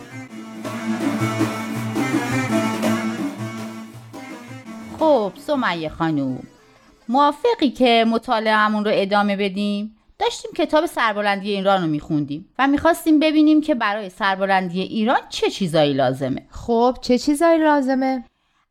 خب 4.99 5.31
سمیه 5.35 5.89
خانوم 5.89 6.39
موافقی 7.09 7.69
که 7.69 8.05
مطالعهمون 8.07 8.85
رو 8.85 8.91
ادامه 8.93 9.35
بدیم؟ 9.35 9.95
داشتیم 10.19 10.51
کتاب 10.57 10.85
سربلندی 10.85 11.55
ایران 11.55 11.81
رو 11.81 11.87
میخوندیم 11.87 12.45
و 12.59 12.67
می‌خواستیم 12.67 13.19
ببینیم 13.19 13.61
که 13.61 13.75
برای 13.75 14.09
سربلندی 14.09 14.81
ایران 14.81 15.19
چه 15.29 15.49
چیزایی 15.49 15.93
لازمه. 15.93 16.45
خب 16.49 16.97
چه 17.01 17.17
چیزایی 17.17 17.59
لازمه؟ 17.63 18.23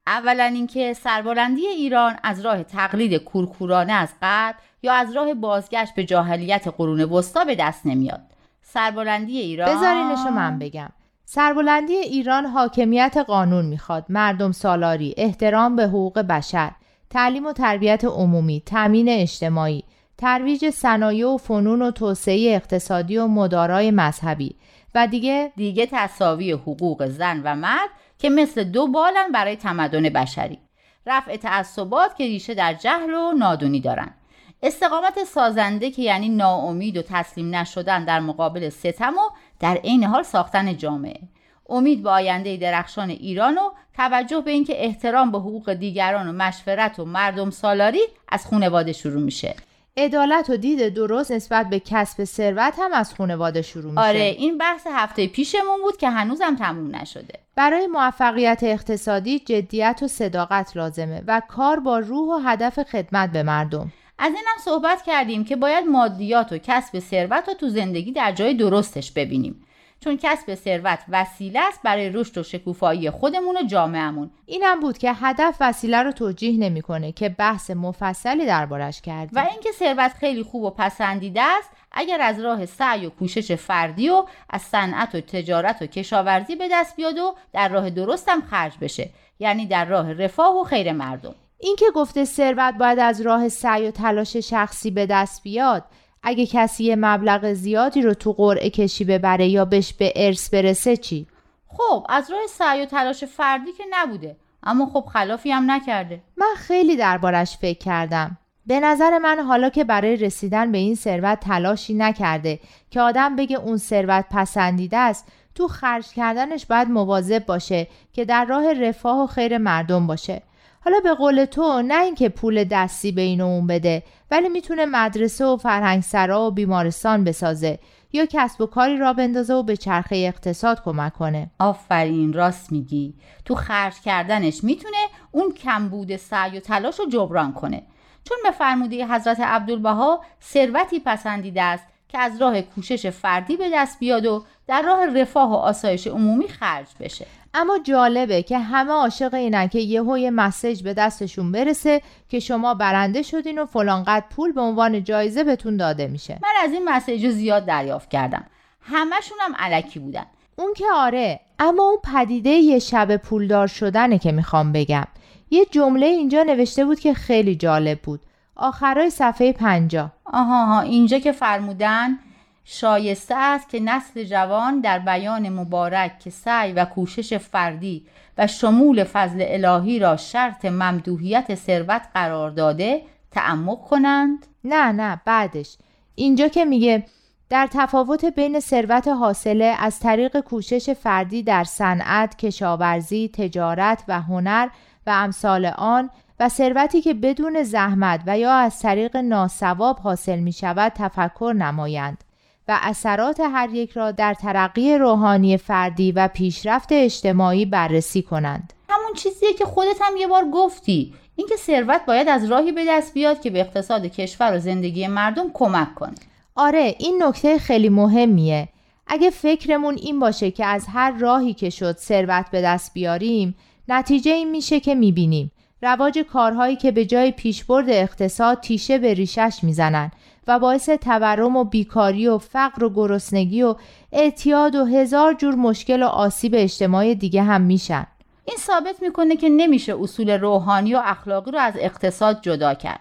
اولا 0.06 0.44
اینکه 0.44 0.94
سربلندی 0.94 1.66
ایران 1.66 2.16
از 2.22 2.40
راه 2.40 2.62
تقلید 2.62 3.14
کورکورانه 3.14 3.92
از 3.92 4.08
قبل 4.22 4.58
یا 4.82 4.92
از 4.92 5.16
راه 5.16 5.34
بازگشت 5.34 5.94
به 5.94 6.04
جاهلیت 6.04 6.68
قرون 6.68 7.00
وسطا 7.00 7.44
به 7.44 7.54
دست 7.54 7.86
نمیاد. 7.86 8.20
سربلندی 8.62 9.38
ایران 9.38 9.76
بذارینشو 9.76 10.30
من 10.30 10.58
بگم. 10.58 10.88
سربلندی 11.24 11.92
ایران 11.92 12.46
حاکمیت 12.46 13.16
قانون 13.26 13.66
می‌خواد. 13.66 14.06
مردم 14.08 14.52
سالاری 14.52 15.14
احترام 15.16 15.76
به 15.76 15.84
حقوق 15.84 16.18
بشر 16.18 16.70
تعلیم 17.10 17.46
و 17.46 17.52
تربیت 17.52 18.04
عمومی 18.04 18.62
تامین 18.66 19.08
اجتماعی 19.08 19.84
ترویج 20.18 20.70
صنایع 20.70 21.28
و 21.28 21.36
فنون 21.36 21.82
و 21.82 21.90
توسعه 21.90 22.54
اقتصادی 22.54 23.18
و 23.18 23.26
مدارای 23.26 23.90
مذهبی 23.90 24.56
و 24.94 25.06
دیگه 25.06 25.52
دیگه 25.56 25.88
تصاوی 25.92 26.52
حقوق 26.52 27.06
زن 27.06 27.40
و 27.44 27.54
مرد 27.54 27.88
که 28.22 28.30
مثل 28.30 28.64
دو 28.64 28.86
بالن 28.86 29.32
برای 29.32 29.56
تمدن 29.56 30.02
بشری. 30.02 30.58
رفع 31.06 31.36
تعصبات 31.36 32.16
که 32.16 32.24
ریشه 32.24 32.54
در 32.54 32.74
جهل 32.74 33.14
و 33.14 33.32
نادونی 33.32 33.80
دارن. 33.80 34.14
استقامت 34.62 35.24
سازنده 35.24 35.90
که 35.90 36.02
یعنی 36.02 36.28
ناامید 36.28 36.96
و 36.96 37.02
تسلیم 37.02 37.54
نشدن 37.54 38.04
در 38.04 38.20
مقابل 38.20 38.68
ستم 38.68 39.12
و 39.12 39.30
در 39.60 39.74
عین 39.76 40.04
حال 40.04 40.22
ساختن 40.22 40.76
جامعه. 40.76 41.20
امید 41.68 42.02
به 42.02 42.10
آینده 42.10 42.56
درخشان 42.56 43.10
ایران 43.10 43.54
و 43.54 43.70
توجه 43.96 44.40
به 44.40 44.50
اینکه 44.50 44.84
احترام 44.84 45.32
به 45.32 45.38
حقوق 45.38 45.72
دیگران 45.72 46.28
و 46.28 46.32
مشورت 46.32 46.98
و 46.98 47.04
مردم 47.04 47.50
سالاری 47.50 48.02
از 48.28 48.46
خانواده 48.46 48.92
شروع 48.92 49.22
میشه. 49.22 49.54
عدالت 49.96 50.50
و 50.50 50.56
دید 50.56 50.88
درست 50.88 51.32
نسبت 51.32 51.68
به 51.68 51.80
کسب 51.80 52.24
ثروت 52.24 52.74
هم 52.78 52.92
از 52.92 53.14
خانواده 53.14 53.62
شروع 53.62 53.90
میشه. 53.90 54.00
آره 54.00 54.20
این 54.38 54.58
بحث 54.58 54.86
هفته 54.86 55.26
پیشمون 55.26 55.82
بود 55.82 55.96
که 55.96 56.10
هنوزم 56.10 56.56
تموم 56.56 56.96
نشده. 56.96 57.38
برای 57.56 57.86
موفقیت 57.86 58.60
اقتصادی 58.62 59.38
جدیت 59.38 60.00
و 60.02 60.08
صداقت 60.08 60.76
لازمه 60.76 61.22
و 61.26 61.42
کار 61.48 61.80
با 61.80 61.98
روح 61.98 62.28
و 62.28 62.48
هدف 62.48 62.82
خدمت 62.82 63.32
به 63.32 63.42
مردم. 63.42 63.92
از 64.18 64.32
اینم 64.32 64.58
صحبت 64.64 65.02
کردیم 65.02 65.44
که 65.44 65.56
باید 65.56 65.84
مادیات 65.86 66.52
و 66.52 66.58
کسب 66.58 66.98
ثروت 66.98 67.48
رو 67.48 67.54
تو 67.54 67.68
زندگی 67.68 68.12
در 68.12 68.32
جای 68.32 68.54
درستش 68.54 69.12
ببینیم. 69.12 69.66
چون 70.04 70.18
کسب 70.22 70.54
ثروت 70.54 70.98
وسیله 71.08 71.60
است 71.60 71.80
برای 71.84 72.10
رشد 72.10 72.38
و 72.38 72.42
شکوفایی 72.42 73.10
خودمون 73.10 73.56
و 73.56 73.62
جامعهمون. 73.62 74.30
اینم 74.46 74.80
بود 74.80 74.98
که 74.98 75.12
هدف 75.12 75.56
وسیله 75.60 76.02
رو 76.02 76.12
توجیه 76.12 76.58
نمی‌کنه 76.58 77.12
که 77.12 77.28
بحث 77.28 77.70
مفصلی 77.70 78.46
دربارش 78.46 79.00
کردیم. 79.00 79.38
و 79.38 79.46
اینکه 79.50 79.72
ثروت 79.72 80.12
خیلی 80.12 80.42
خوب 80.42 80.62
و 80.62 80.70
پسندیده 80.70 81.42
است 81.42 81.70
اگر 81.92 82.20
از 82.20 82.40
راه 82.40 82.66
سعی 82.66 83.06
و 83.06 83.10
کوشش 83.10 83.52
فردی 83.52 84.08
و 84.08 84.24
از 84.50 84.62
صنعت 84.62 85.14
و 85.14 85.20
تجارت 85.20 85.82
و 85.82 85.86
کشاورزی 85.86 86.56
به 86.56 86.68
دست 86.72 86.96
بیاد 86.96 87.18
و 87.18 87.34
در 87.52 87.68
راه 87.68 87.90
درستم 87.90 88.40
خرج 88.40 88.72
بشه. 88.80 89.10
یعنی 89.38 89.66
در 89.66 89.84
راه 89.84 90.12
رفاه 90.12 90.60
و 90.60 90.64
خیر 90.64 90.92
مردم. 90.92 91.34
اینکه 91.58 91.86
گفته 91.94 92.24
ثروت 92.24 92.74
باید 92.74 92.98
از 92.98 93.20
راه 93.20 93.48
سعی 93.48 93.88
و 93.88 93.90
تلاش 93.90 94.36
شخصی 94.36 94.90
به 94.90 95.06
دست 95.06 95.42
بیاد 95.42 95.84
اگه 96.22 96.46
کسی 96.46 96.84
یه 96.84 96.96
مبلغ 96.96 97.52
زیادی 97.52 98.02
رو 98.02 98.14
تو 98.14 98.32
قرعه 98.32 98.70
کشی 98.70 99.04
ببره 99.04 99.48
یا 99.48 99.64
بهش 99.64 99.92
به 99.92 100.12
ارث 100.16 100.50
برسه 100.50 100.96
چی؟ 100.96 101.26
خب 101.68 102.06
از 102.08 102.30
راه 102.30 102.46
سعی 102.48 102.82
و 102.82 102.84
تلاش 102.84 103.24
فردی 103.24 103.72
که 103.72 103.84
نبوده. 103.90 104.36
اما 104.62 104.86
خب 104.86 105.04
خلافی 105.12 105.50
هم 105.50 105.70
نکرده. 105.70 106.20
من 106.36 106.54
خیلی 106.56 106.96
دربارش 106.96 107.56
فکر 107.56 107.78
کردم. 107.78 108.38
به 108.66 108.80
نظر 108.80 109.18
من 109.18 109.38
حالا 109.38 109.68
که 109.68 109.84
برای 109.84 110.16
رسیدن 110.16 110.72
به 110.72 110.78
این 110.78 110.94
ثروت 110.94 111.40
تلاشی 111.40 111.94
نکرده 111.94 112.60
که 112.90 113.00
آدم 113.00 113.36
بگه 113.36 113.56
اون 113.56 113.76
ثروت 113.76 114.24
پسندیده 114.30 114.96
است 114.96 115.26
تو 115.54 115.68
خرج 115.68 116.06
کردنش 116.08 116.66
باید 116.66 116.88
مواظب 116.88 117.46
باشه 117.46 117.86
که 118.12 118.24
در 118.24 118.44
راه 118.44 118.72
رفاه 118.72 119.24
و 119.24 119.26
خیر 119.26 119.58
مردم 119.58 120.06
باشه. 120.06 120.42
حالا 120.84 121.00
به 121.00 121.14
قول 121.14 121.44
تو 121.44 121.82
نه 121.82 122.02
اینکه 122.02 122.28
پول 122.28 122.64
دستی 122.64 123.12
به 123.12 123.22
این 123.22 123.40
اون 123.40 123.66
بده 123.66 124.02
ولی 124.30 124.48
می‌تونه 124.48 124.86
مدرسه 124.86 125.44
و 125.44 125.56
فرهنگسرا 125.56 126.46
و 126.46 126.50
بیمارستان 126.50 127.24
بسازه 127.24 127.78
یا 128.12 128.26
کسب 128.26 128.60
و 128.60 128.66
کاری 128.66 128.96
را 128.96 129.12
بندازه 129.12 129.54
و 129.54 129.62
به 129.62 129.76
چرخه 129.76 130.16
اقتصاد 130.16 130.82
کمک 130.82 131.12
کنه. 131.12 131.50
آفرین 131.58 132.32
راست 132.32 132.72
میگی. 132.72 133.14
تو 133.44 133.54
خرج 133.54 134.00
کردنش 134.00 134.64
می‌تونه 134.64 134.96
اون 135.30 135.52
کمبود 135.52 136.16
سعی 136.16 136.56
و 136.56 136.60
تلاش 136.60 136.98
رو 136.98 137.06
جبران 137.06 137.52
کنه. 137.52 137.82
چون 138.24 138.38
به 138.42 138.50
فرموده 138.50 139.06
حضرت 139.06 139.40
عبدالبها 139.40 140.20
ثروتی 140.42 141.00
پسندیده 141.00 141.62
است 141.62 141.84
که 142.08 142.18
از 142.18 142.42
راه 142.42 142.62
کوشش 142.62 143.06
فردی 143.06 143.56
به 143.56 143.70
دست 143.74 143.98
بیاد 143.98 144.26
و 144.26 144.44
در 144.66 144.82
راه 144.82 145.06
رفاه 145.06 145.50
و 145.50 145.54
آسایش 145.54 146.06
عمومی 146.06 146.48
خرج 146.48 146.86
بشه. 147.00 147.26
اما 147.54 147.78
جالبه 147.78 148.42
که 148.42 148.58
همه 148.58 148.92
عاشق 148.92 149.34
اینن 149.34 149.68
که 149.68 149.78
یهو 149.78 150.18
یه 150.18 150.30
مسیج 150.30 150.82
به 150.82 150.94
دستشون 150.94 151.52
برسه 151.52 152.02
که 152.28 152.40
شما 152.40 152.74
برنده 152.74 153.22
شدین 153.22 153.58
و 153.58 153.66
فلانقدر 153.66 154.24
پول 154.30 154.52
به 154.52 154.60
عنوان 154.60 155.04
جایزه 155.04 155.44
بهتون 155.44 155.76
داده 155.76 156.06
میشه. 156.06 156.38
من 156.42 156.64
از 156.64 156.72
این 156.72 156.84
مسیج 156.88 157.28
زیاد 157.28 157.66
دریافت 157.66 158.10
کردم. 158.10 158.44
همشون 158.80 159.38
هم 159.40 159.54
علکی 159.58 159.98
بودن. 159.98 160.26
اون 160.56 160.74
که 160.74 160.84
آره 160.94 161.40
اما 161.58 161.82
اون 161.82 161.98
پدیده 162.14 162.50
یه 162.50 162.78
شب 162.78 163.16
پولدار 163.16 163.66
شدنه 163.66 164.18
که 164.18 164.32
می‌خوام 164.32 164.72
بگم. 164.72 165.06
یه 165.50 165.64
جمله 165.70 166.06
اینجا 166.06 166.42
نوشته 166.42 166.84
بود 166.84 167.00
که 167.00 167.14
خیلی 167.14 167.56
جالب 167.56 167.98
بود. 167.98 168.20
آخرای 168.56 169.10
صفحه 169.10 169.52
پنجا 169.52 170.12
آها 170.24 170.66
ها 170.66 170.80
اینجا 170.80 171.18
که 171.18 171.32
فرمودن 171.32 172.18
شایسته 172.64 173.34
است 173.34 173.68
که 173.68 173.80
نسل 173.80 174.24
جوان 174.24 174.80
در 174.80 174.98
بیان 174.98 175.48
مبارک 175.48 176.18
که 176.18 176.30
سعی 176.30 176.72
و 176.72 176.84
کوشش 176.84 177.34
فردی 177.34 178.06
و 178.38 178.46
شمول 178.46 179.04
فضل 179.04 179.44
الهی 179.46 179.98
را 179.98 180.16
شرط 180.16 180.64
ممدوحیت 180.64 181.54
ثروت 181.54 182.02
قرار 182.14 182.50
داده 182.50 183.02
تعمق 183.30 183.80
کنند؟ 183.80 184.46
نه 184.64 184.92
نه 184.92 185.20
بعدش. 185.24 185.76
اینجا 186.14 186.48
که 186.48 186.64
میگه 186.64 187.04
در 187.48 187.68
تفاوت 187.72 188.24
بین 188.24 188.60
ثروت 188.60 189.08
حاصله 189.08 189.76
از 189.78 190.00
طریق 190.00 190.40
کوشش 190.40 190.90
فردی 190.90 191.42
در 191.42 191.64
صنعت، 191.64 192.36
کشاورزی، 192.36 193.30
تجارت 193.34 194.04
و 194.08 194.20
هنر 194.20 194.68
و 195.06 195.10
امثال 195.10 195.66
آن 195.66 196.10
و 196.40 196.48
ثروتی 196.48 197.00
که 197.00 197.14
بدون 197.14 197.62
زحمت 197.62 198.20
و 198.26 198.38
یا 198.38 198.52
از 198.52 198.80
طریق 198.80 199.16
ناسواب 199.16 199.98
حاصل 199.98 200.38
می 200.38 200.52
شود 200.52 200.92
تفکر 200.94 201.54
نمایند. 201.58 202.24
و 202.72 202.78
اثرات 202.82 203.40
هر 203.40 203.70
یک 203.72 203.90
را 203.90 204.10
در 204.10 204.34
ترقی 204.34 204.98
روحانی 204.98 205.56
فردی 205.56 206.12
و 206.12 206.28
پیشرفت 206.28 206.88
اجتماعی 206.92 207.66
بررسی 207.66 208.22
کنند. 208.22 208.72
همون 208.88 209.12
چیزیه 209.16 209.52
که 209.52 209.64
خودت 209.64 209.96
هم 210.00 210.16
یه 210.16 210.26
بار 210.26 210.44
گفتی 210.44 211.14
اینکه 211.36 211.56
ثروت 211.56 212.00
باید 212.06 212.28
از 212.28 212.44
راهی 212.44 212.72
به 212.72 212.84
دست 212.88 213.14
بیاد 213.14 213.40
که 213.40 213.50
به 213.50 213.60
اقتصاد 213.60 214.06
کشور 214.06 214.56
و 214.56 214.58
زندگی 214.58 215.06
مردم 215.06 215.50
کمک 215.54 215.94
کنه. 215.94 216.14
آره 216.54 216.94
این 216.98 217.22
نکته 217.22 217.58
خیلی 217.58 217.88
مهمیه. 217.88 218.68
اگه 219.06 219.30
فکرمون 219.30 219.94
این 219.94 220.20
باشه 220.20 220.50
که 220.50 220.66
از 220.66 220.86
هر 220.88 221.10
راهی 221.18 221.54
که 221.54 221.70
شد 221.70 221.96
ثروت 221.96 222.46
به 222.50 222.62
دست 222.62 222.94
بیاریم 222.94 223.54
نتیجه 223.88 224.30
این 224.30 224.50
میشه 224.50 224.80
که 224.80 224.94
می‌بینیم 224.94 225.52
رواج 225.82 226.18
کارهایی 226.18 226.76
که 226.76 226.90
به 226.90 227.04
جای 227.04 227.30
پیشبرد 227.30 227.90
اقتصاد 227.90 228.60
تیشه 228.60 228.98
به 228.98 229.14
ریشش 229.14 229.58
می‌زنن 229.62 230.10
و 230.46 230.58
باعث 230.58 230.88
تورم 230.88 231.56
و 231.56 231.64
بیکاری 231.64 232.28
و 232.28 232.38
فقر 232.38 232.84
و 232.84 232.90
گرسنگی 232.90 233.62
و 233.62 233.74
اعتیاد 234.12 234.74
و 234.74 234.84
هزار 234.84 235.34
جور 235.34 235.54
مشکل 235.54 236.02
و 236.02 236.06
آسیب 236.06 236.52
اجتماعی 236.56 237.14
دیگه 237.14 237.42
هم 237.42 237.60
میشن. 237.60 238.06
این 238.44 238.56
ثابت 238.56 239.02
می‌کنه 239.02 239.36
که 239.36 239.48
نمیشه 239.48 239.94
اصول 240.00 240.30
روحانی 240.30 240.94
و 240.94 241.02
اخلاقی 241.04 241.50
رو 241.50 241.58
از 241.58 241.74
اقتصاد 241.76 242.40
جدا 242.42 242.74
کرد. 242.74 243.00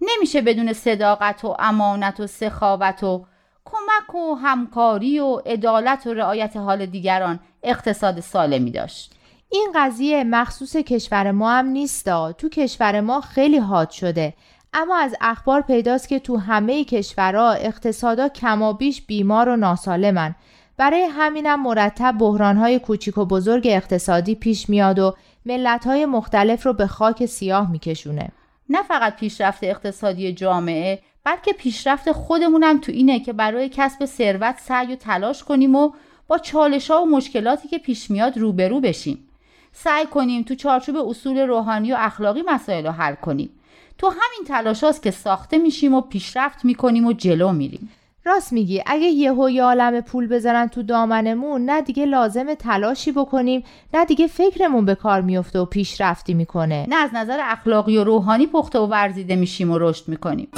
نمیشه 0.00 0.40
بدون 0.40 0.72
صداقت 0.72 1.44
و 1.44 1.56
امانت 1.58 2.20
و 2.20 2.26
سخاوت 2.26 3.04
و 3.04 3.26
کمک 3.64 4.14
و 4.14 4.34
همکاری 4.34 5.18
و 5.18 5.36
عدالت 5.46 6.06
و 6.06 6.14
رعایت 6.14 6.56
حال 6.56 6.86
دیگران 6.86 7.40
اقتصاد 7.62 8.20
سالمی 8.20 8.70
داشت. 8.70 9.12
این 9.52 9.72
قضیه 9.74 10.24
مخصوص 10.24 10.76
کشور 10.76 11.30
ما 11.30 11.50
هم 11.50 11.66
نیستا. 11.66 12.32
تو 12.32 12.48
کشور 12.48 13.00
ما 13.00 13.20
خیلی 13.20 13.58
حاد 13.58 13.90
شده. 13.90 14.34
اما 14.78 14.96
از 14.96 15.16
اخبار 15.20 15.60
پیداست 15.60 16.08
که 16.08 16.18
تو 16.18 16.36
همه 16.36 16.84
کشورها 16.84 17.52
اقتصادا 17.52 18.28
کمابیش 18.28 19.02
بیمار 19.02 19.48
و 19.48 19.56
ناسالمن. 19.56 20.34
برای 20.76 21.02
همینم 21.02 21.62
مرتب 21.62 22.14
بحرانهای 22.18 22.78
کوچیک 22.78 23.18
و 23.18 23.24
بزرگ 23.24 23.66
اقتصادی 23.70 24.34
پیش 24.34 24.68
میاد 24.68 24.98
و 24.98 25.14
ملتهای 25.46 26.06
مختلف 26.06 26.66
رو 26.66 26.72
به 26.72 26.86
خاک 26.86 27.26
سیاه 27.26 27.70
میکشونه. 27.70 28.28
نه 28.68 28.82
فقط 28.82 29.16
پیشرفت 29.16 29.64
اقتصادی 29.64 30.32
جامعه 30.32 30.98
بلکه 31.24 31.52
پیشرفت 31.52 32.12
خودمونم 32.12 32.80
تو 32.80 32.92
اینه 32.92 33.20
که 33.20 33.32
برای 33.32 33.68
کسب 33.68 34.04
ثروت 34.04 34.58
سعی 34.58 34.92
و 34.92 34.96
تلاش 34.96 35.44
کنیم 35.44 35.74
و 35.76 35.92
با 36.28 36.38
چالش 36.38 36.90
ها 36.90 37.02
و 37.02 37.06
مشکلاتی 37.06 37.68
که 37.68 37.78
پیش 37.78 38.10
میاد 38.10 38.38
روبرو 38.38 38.80
بشیم. 38.80 39.28
سعی 39.72 40.06
کنیم 40.06 40.42
تو 40.42 40.54
چارچوب 40.54 40.96
اصول 40.96 41.38
روحانی 41.38 41.92
و 41.92 41.96
اخلاقی 41.98 42.42
مسائل 42.46 42.86
رو 42.86 42.92
حل 42.92 43.14
کنیم. 43.14 43.50
تو 43.98 44.06
همین 44.06 44.48
تلاش 44.48 44.84
هاست 44.84 45.02
که 45.02 45.10
ساخته 45.10 45.58
میشیم 45.58 45.94
و 45.94 46.00
پیشرفت 46.00 46.64
می‌کنیم 46.64 47.06
و 47.06 47.12
جلو 47.12 47.52
میریم. 47.52 47.90
راست 48.24 48.52
میگی. 48.52 48.82
اگه 48.86 49.06
یهو 49.06 49.50
یه 49.50 49.62
عالم 49.62 50.00
پول 50.00 50.26
بذارن 50.26 50.66
تو 50.66 50.82
دامنمون 50.82 51.64
نه 51.64 51.82
دیگه 51.82 52.06
لازم 52.06 52.54
تلاشی 52.54 53.12
بکنیم 53.12 53.64
نه 53.94 54.04
دیگه 54.04 54.26
فکرمون 54.26 54.84
به 54.84 54.94
کار 54.94 55.20
میفته 55.20 55.58
و 55.58 55.64
پیشرفتی 55.64 56.34
می‌کنه. 56.34 56.86
نه 56.88 56.96
از 56.96 57.10
نظر 57.12 57.38
اخلاقی 57.42 57.98
و 57.98 58.04
روحانی 58.04 58.46
پخته 58.46 58.78
و 58.78 58.86
ورزیده 58.86 59.36
میشیم 59.36 59.70
و 59.70 59.78
رشد 59.78 60.08
می‌کنیم. 60.08 60.48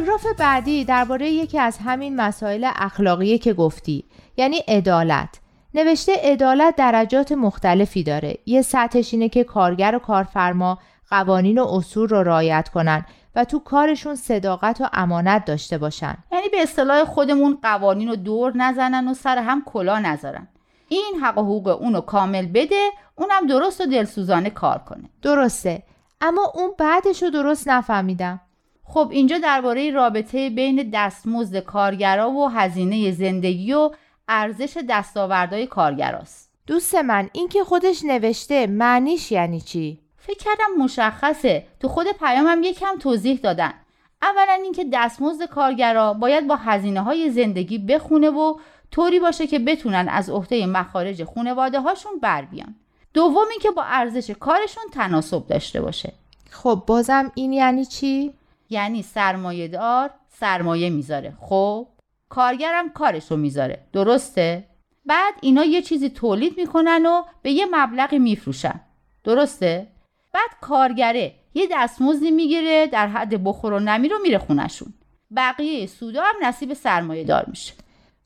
پاراگراف 0.00 0.26
بعدی 0.38 0.84
درباره 0.84 1.30
یکی 1.30 1.58
از 1.58 1.78
همین 1.78 2.16
مسائل 2.16 2.70
اخلاقی 2.76 3.38
که 3.38 3.52
گفتی 3.54 4.04
یعنی 4.36 4.56
عدالت. 4.56 5.40
نوشته 5.74 6.12
عدالت 6.22 6.76
درجات 6.76 7.32
مختلفی 7.32 8.02
داره. 8.02 8.36
یه 8.46 8.62
سطحش 8.62 9.14
اینه 9.14 9.28
که 9.28 9.44
کارگر 9.44 9.94
و 9.94 9.98
کارفرما 9.98 10.78
قوانین 11.10 11.58
و 11.58 11.66
اصول 11.66 12.08
رو 12.08 12.22
رعایت 12.22 12.68
کنن 12.68 13.06
و 13.34 13.44
تو 13.44 13.58
کارشون 13.58 14.14
صداقت 14.14 14.80
و 14.80 14.88
امانت 14.92 15.44
داشته 15.44 15.78
باشن. 15.78 16.16
یعنی 16.32 16.48
به 16.48 16.62
اصطلاح 16.62 17.04
خودمون 17.04 17.58
قوانین 17.62 18.08
رو 18.08 18.16
دور 18.16 18.56
نزنن 18.56 19.08
و 19.08 19.14
سر 19.14 19.38
هم 19.38 19.62
کلا 19.66 19.98
نذارن. 19.98 20.48
این 20.88 21.14
حق 21.22 21.38
و 21.38 21.42
حقوق 21.42 21.68
اونو 21.68 22.00
کامل 22.00 22.46
بده 22.46 22.90
اونم 23.14 23.46
درست 23.46 23.80
و 23.80 23.86
دلسوزانه 23.86 24.50
کار 24.50 24.78
کنه. 24.78 25.10
درسته. 25.22 25.82
اما 26.20 26.52
اون 26.54 26.70
بعدش 26.78 27.22
رو 27.22 27.30
درست 27.30 27.68
نفهمیدم. 27.68 28.40
خب 28.92 29.08
اینجا 29.10 29.38
درباره 29.38 29.90
رابطه 29.90 30.50
بین 30.50 30.90
دستمزد 30.94 31.58
کارگرا 31.58 32.30
و 32.30 32.48
هزینه 32.48 33.10
زندگی 33.10 33.72
و 33.72 33.90
ارزش 34.28 34.78
دستاوردهای 34.88 35.66
کارگراست. 35.66 36.50
دوست 36.66 36.94
من 36.94 37.30
این 37.32 37.48
که 37.48 37.64
خودش 37.64 38.04
نوشته 38.04 38.66
معنیش 38.66 39.32
یعنی 39.32 39.60
چی؟ 39.60 39.98
فکر 40.16 40.38
کردم 40.38 40.82
مشخصه. 40.84 41.66
تو 41.80 41.88
خود 41.88 42.06
پیامم 42.20 42.62
یکم 42.62 42.98
توضیح 42.98 43.38
دادن. 43.42 43.72
اولا 44.22 44.52
اینکه 44.62 44.86
دستمزد 44.92 45.44
کارگرا 45.44 46.12
باید 46.14 46.46
با 46.46 46.56
هزینه 46.56 47.00
های 47.00 47.30
زندگی 47.30 47.78
بخونه 47.78 48.30
و 48.30 48.54
طوری 48.90 49.20
باشه 49.20 49.46
که 49.46 49.58
بتونن 49.58 50.08
از 50.08 50.30
عهده 50.30 50.66
مخارج 50.66 51.24
خانواده 51.24 51.80
هاشون 51.80 52.12
بر 52.22 52.42
بیان. 52.42 52.74
دوم 53.14 53.46
اینکه 53.50 53.70
با 53.70 53.82
ارزش 53.82 54.30
کارشون 54.30 54.84
تناسب 54.92 55.46
داشته 55.46 55.80
باشه. 55.80 56.12
خب 56.50 56.82
بازم 56.86 57.32
این 57.34 57.52
یعنی 57.52 57.84
چی؟ 57.84 58.39
یعنی 58.70 59.02
سرمایه 59.02 59.68
دار 59.68 60.10
سرمایه 60.28 60.90
می‌ذاره. 60.90 61.36
خب 61.40 61.88
کارگرم 62.28 62.90
کارشو 62.90 63.36
می‌ذاره. 63.36 63.86
درسته؟ 63.92 64.64
بعد 65.06 65.34
اینا 65.40 65.64
یه 65.64 65.82
چیزی 65.82 66.08
تولید 66.10 66.58
می‌کنن 66.58 67.06
و 67.06 67.22
به 67.42 67.50
یه 67.50 67.66
مبلغی 67.70 68.18
میفروشن. 68.18 68.80
درسته؟ 69.24 69.86
بعد 70.34 70.50
کارگره 70.60 71.34
یه 71.54 71.68
دستمزدی 71.72 72.30
می‌گیره 72.30 72.86
در 72.86 73.08
حد 73.08 73.44
بخور 73.44 73.72
و 73.72 73.80
نمی 73.80 74.08
رو 74.08 74.18
میره 74.22 74.38
خونشون 74.38 74.94
بقیه 75.36 75.86
سودا 75.86 76.22
هم 76.22 76.34
نصیب 76.42 76.74
سرمایه 76.74 77.24
دار 77.24 77.44
میشه. 77.48 77.74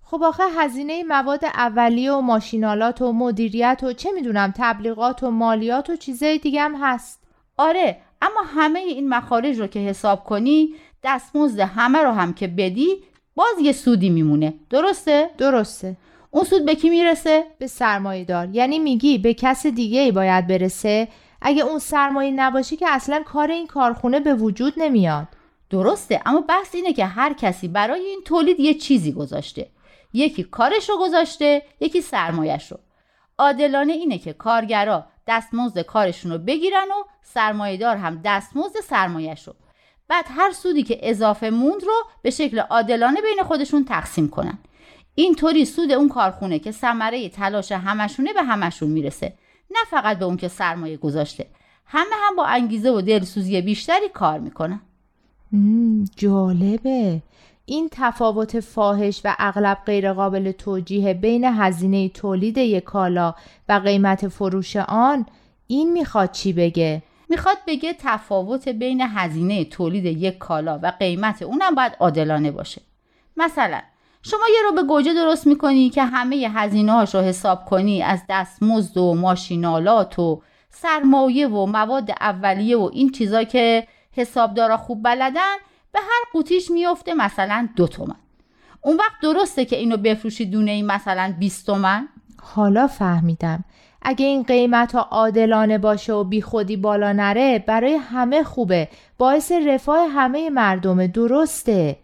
خب 0.03 0.23
آخه 0.23 0.43
هزینه 0.57 1.03
مواد 1.03 1.45
اولیه 1.45 2.13
و 2.13 2.21
ماشینالات 2.21 3.03
و 3.03 3.13
مدیریت 3.13 3.81
و 3.83 3.93
چه 3.93 4.13
می‌دونم 4.13 4.53
تبلیغات 4.57 5.23
و 5.23 5.31
مالیات 5.31 5.91
و 5.91 5.97
چیزای 5.97 6.39
دیگه 6.39 6.63
هم 6.63 6.77
هست. 6.81 7.23
آره 7.57 7.97
اما 8.25 8.41
همه 8.47 8.79
این 8.79 9.09
مخارج 9.09 9.61
رو 9.61 9.67
که 9.67 9.79
حساب 9.79 10.25
کنی 10.25 10.75
دستمزد 11.03 11.61
همه 11.61 11.99
رو 11.99 12.11
هم 12.11 12.35
که 12.35 12.47
بدی 12.47 12.97
باز 13.35 13.59
یه 13.63 13.73
سودی 13.73 14.11
میمونه. 14.11 14.55
درسته؟ 14.71 15.31
درسته. 15.39 15.97
اون 16.31 16.45
سود 16.45 16.65
به 16.65 16.75
کی 16.75 16.91
می‌رسه؟ 16.91 17.45
به 17.59 17.67
سرمایه 17.67 18.25
دار 18.25 18.49
یعنی 18.53 18.79
میگی 18.79 19.19
به 19.19 19.35
کس 19.35 19.67
دیگه 19.67 20.01
ای 20.01 20.13
باید 20.13 20.47
برسه. 20.47 21.09
اگه 21.41 21.63
اون 21.63 21.79
سرمایه 21.79 22.31
نباشه 22.31 22.77
که 22.77 22.87
اصلا 22.89 23.23
کار 23.27 23.51
این 23.51 23.67
کارخونه 23.67 24.21
به 24.21 24.35
وجود 24.35 24.75
نمیاد. 24.77 25.29
درسته 25.71 26.21
اما 26.27 26.41
بحث 26.41 26.75
اینه 26.75 26.93
که 26.93 27.05
هر 27.05 27.33
کسی 27.33 27.69
برای 27.69 28.01
این 28.01 28.21
تولید 28.25 28.61
یه 28.61 28.75
چیزی 28.75 29.13
گذاشته. 29.13 29.67
یکی 30.13 30.43
کارش 30.43 30.91
رو 30.91 30.99
گذاشته 30.99 31.63
یکی 31.81 32.01
سرمایهش 32.01 32.73
رو 32.73 32.79
عادلانه 33.39 33.93
اینه 33.93 34.19
که 34.19 34.33
کارگرا 34.33 35.07
دستمزد 35.27 35.81
کارشون 35.81 36.33
رو 36.33 36.39
بگیرن 36.39 36.89
و 36.89 37.05
سرمایهدار 37.23 37.97
هم 37.97 38.21
دستمزد 38.25 38.81
سرمایهش 38.81 39.49
رو 39.49 39.55
بعد 40.09 40.25
هر 40.29 40.53
سودی 40.53 40.83
که 40.83 40.99
اضافه 41.03 41.51
موند 41.51 41.85
رو 41.85 41.93
به 42.23 42.31
شکل 42.31 42.59
عادلانه 42.59 43.21
بین 43.21 43.43
خودشون 43.45 43.85
تقسیم 43.85 44.29
کنن. 44.29 44.59
اینطوری 45.15 45.65
سود 45.65 45.93
اون 45.93 46.09
کارخونه 46.09 46.59
که 46.59 46.73
ثمره 46.73 47.29
تلاش 47.29 47.73
همشونه 47.73 48.33
به 48.33 48.43
همشون 48.43 48.89
می‌رسه. 48.91 49.33
نه 49.71 49.79
فقط 49.91 50.19
به 50.19 50.25
اون 50.25 50.37
که 50.37 50.49
سرمایه 50.49 50.97
گذاشته. 50.97 51.47
همه 51.87 52.15
هم 52.29 52.37
با 52.37 52.45
انگیزه 52.45 52.91
و 52.91 53.01
دلسوزی 53.01 53.61
بیشتری 53.61 54.09
کار 54.09 54.39
می‌کنن. 54.39 54.81
جالبه. 56.17 57.23
این 57.67 57.89
تفاوت 57.93 58.61
فاحش 58.61 59.21
و 59.25 59.37
اغلب 59.39 59.79
غیرقابل 59.87 60.53
توجیه 60.53 61.15
بین 61.15 61.45
هزینه 61.45 62.09
تولید 62.09 62.59
یک 62.59 62.85
کالا 62.85 63.35
و 63.69 63.73
قیمت 63.73 64.29
فروش 64.29 64.77
آن 64.77 65.27
این 65.67 65.93
می‌خواد 65.93 66.31
چی 66.31 66.53
بگه؟ 66.53 67.03
می‌خواد 67.29 67.57
بگه 67.67 67.93
تفاوت 67.99 68.69
بین 68.69 69.01
هزینه 69.01 69.65
تولید 69.65 70.05
یک 70.05 70.39
کالا 70.39 70.81
و 70.83 70.93
قیمت 70.99 71.43
اونم 71.43 71.75
باید 71.75 71.93
عادلانه 72.01 72.51
باشه 72.51 72.83
مثلا 73.37 73.81
شما 74.23 74.43
یه 74.55 74.63
رو 74.65 74.73
به 74.73 74.83
گوجه 74.83 75.15
درست 75.15 75.47
می‌کنی 75.47 75.91
که 75.91 76.05
همه 76.05 76.37
هزینه 76.55 77.05
رو 77.05 77.21
حساب 77.21 77.65
کنی 77.65 78.03
از 78.03 78.23
دستمزد 78.29 78.97
و 78.97 79.15
ماشینالات 79.15 80.19
و 80.19 80.43
سرمایه 80.71 81.49
و 81.49 81.67
مواد 81.67 82.11
اولیه 82.11 82.77
و 82.77 82.91
این 82.93 83.11
چیزا 83.11 83.45
که 83.45 83.87
حسابدارا 84.13 84.77
خوب 84.77 85.03
بلدن 85.03 85.57
به 85.95 86.01
هر 86.01 86.23
قوتیش 86.33 86.71
میفته 86.71 87.15
مثلا 87.15 87.69
دو 87.77 87.87
تومن. 87.87 88.17
اون 88.81 88.97
وقت 88.97 89.21
درسته 89.23 89.65
که 89.65 89.77
اینو 89.77 89.97
بفروشی 89.97 90.47
دونه 90.47 90.71
این 90.71 90.87
مثلا 90.87 91.35
20 91.39 91.67
تومن؟ 91.67 92.09
حالا 92.43 92.87
فهمیدم. 92.87 93.65
اگه 94.03 94.27
این 94.27 94.43
قیمت 94.43 94.95
ها 94.95 95.01
عادلانه 95.01 95.79
باشه 95.79 96.13
و 96.13 96.25
بی 96.25 96.43
خودی 96.43 96.77
بالا 96.77 97.13
نره 97.13 97.65
برای 97.67 97.95
همه 97.95 98.43
خوبه. 98.43 98.89
باعث 99.19 99.53
رفاه 99.53 100.09
همه 100.09 100.51
مردمه. 100.51 101.07
درسته. 101.09 101.97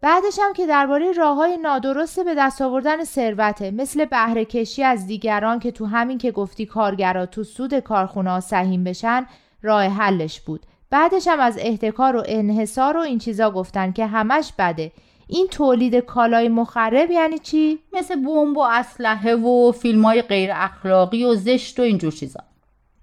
بعدش 0.00 0.38
هم 0.42 0.52
که 0.52 0.66
درباره 0.66 1.12
راه 1.12 1.36
های 1.36 1.56
نادرست 1.56 2.20
به 2.20 2.34
دست 2.34 2.62
آوردن 2.62 3.04
ثروته 3.04 3.70
مثل 3.70 4.04
بهره 4.04 4.44
کشی 4.44 4.84
از 4.84 5.06
دیگران 5.06 5.58
که 5.58 5.70
تو 5.70 5.86
همین 5.86 6.18
که 6.18 6.30
گفتی 6.30 6.66
کارگرا 6.66 7.26
تو 7.26 7.44
سود 7.44 7.78
کارخونه 7.78 8.30
ها 8.30 8.40
سهیم 8.40 8.84
بشن 8.84 9.26
راه 9.62 9.84
حلش 9.84 10.40
بود. 10.40 10.66
بعدش 10.90 11.28
هم 11.28 11.40
از 11.40 11.58
احتکار 11.60 12.16
و 12.16 12.22
انحصار 12.26 12.96
و 12.96 13.00
این 13.00 13.18
چیزا 13.18 13.50
گفتن 13.50 13.92
که 13.92 14.06
همش 14.06 14.52
بده. 14.58 14.92
این 15.26 15.46
تولید 15.46 15.96
کالای 15.96 16.48
مخرب 16.48 17.10
یعنی 17.10 17.38
چی؟ 17.38 17.78
مثل 17.92 18.14
بمب 18.14 18.56
و 18.56 18.60
اسلحه 18.60 19.34
و 19.34 19.72
فیلم 19.72 20.04
های 20.04 20.22
غیر 20.22 20.50
اخلاقی 20.54 21.24
و 21.24 21.34
زشت 21.34 21.80
و 21.80 21.82
اینجور 21.82 22.12
چیزا. 22.12 22.40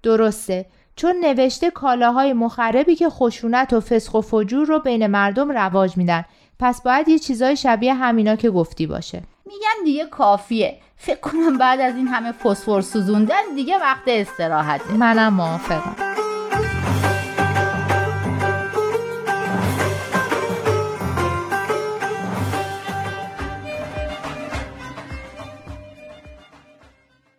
درسته. 0.02 0.66
چون 0.96 1.16
نوشته 1.20 1.70
کالاهای 1.70 2.32
مخربی 2.32 2.94
که 2.94 3.08
خشونت 3.08 3.72
و 3.72 3.80
فسق 3.80 4.14
و 4.14 4.20
فجور 4.20 4.66
رو 4.66 4.78
بین 4.78 5.06
مردم 5.06 5.52
رواج 5.52 5.96
میدن. 5.96 6.24
پس 6.58 6.82
باید 6.82 7.08
یه 7.08 7.18
چیزای 7.18 7.56
شبیه 7.56 7.94
همینا 7.94 8.36
که 8.36 8.50
گفتی 8.50 8.86
باشه. 8.86 9.22
میگن 9.46 9.84
دیگه 9.84 10.06
کافیه. 10.06 10.78
فکر 10.96 11.20
کنم 11.20 11.58
بعد 11.58 11.80
از 11.80 11.96
این 11.96 12.08
همه 12.08 12.32
فسفر 12.32 12.80
سوزوندن 12.80 13.54
دیگه 13.56 13.78
وقت 13.78 14.02
استراحته. 14.06 14.92
منم 14.92 15.34
موافقم. 15.34 16.25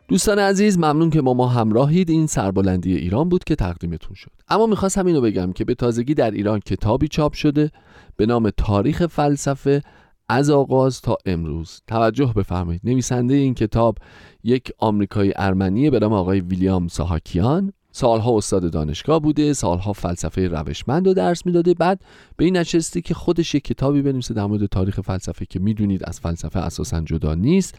دوستان 0.10 0.40
عزیز 0.40 0.78
ممنون 0.78 1.10
که 1.10 1.22
با 1.22 1.34
ما 1.34 1.48
همراهید. 1.48 2.10
این 2.10 2.28
سربلندی 2.28 2.96
ایران 2.96 3.30
بود 3.30 3.44
که 3.44 3.56
تقدیمتون 3.56 4.16
شد. 4.16 4.32
اما 4.50 4.66
می‌خواستم 4.66 5.06
اینو 5.06 5.22
بگم 5.22 5.54
که 5.54 5.66
به 5.66 5.76
تازگی 5.76 6.14
در 6.14 6.32
ایران 6.32 6.60
کتابی 6.60 7.08
چاپ 7.08 7.34
شده 7.34 7.72
به 8.16 8.26
نام 8.26 8.50
تاریخ 8.50 9.06
فلسفه 9.06 9.82
از 10.30 10.50
آغاز 10.50 11.02
تا 11.02 11.18
امروز. 11.26 11.82
توجه 11.88 12.34
بفرمایید. 12.36 12.82
نویسنده 12.84 13.34
این 13.34 13.54
کتاب 13.54 13.98
یک 14.44 14.72
آمریکایی 14.78 15.34
ارمنی 15.36 15.90
به 15.90 16.00
نام 16.00 16.14
آقای 16.14 16.40
ویلیام 16.40 16.88
ساهاکیان. 16.88 17.74
سالها 17.92 18.38
استاد 18.38 18.72
دانشگاه 18.72 19.20
بوده 19.20 19.54
سالها 19.54 19.94
فلسفه 19.94 20.48
روشمند 20.48 21.08
رو 21.08 21.14
درس 21.14 21.46
می‌داده. 21.46 21.74
بعد 21.74 22.02
به 22.38 22.46
این 22.46 22.58
نشسته 22.58 23.02
که 23.02 23.14
خودش 23.14 23.56
یک 23.56 23.64
کتابی 23.64 24.02
بنویسه 24.02 24.34
در 24.34 24.46
مورد 24.46 24.66
تاریخ 24.66 25.00
فلسفه 25.00 25.46
که 25.46 25.60
می‌دونید 25.60 26.02
از 26.04 26.20
فلسفه 26.20 26.60
اساسا 26.60 27.02
جدا 27.02 27.36
نیست. 27.36 27.76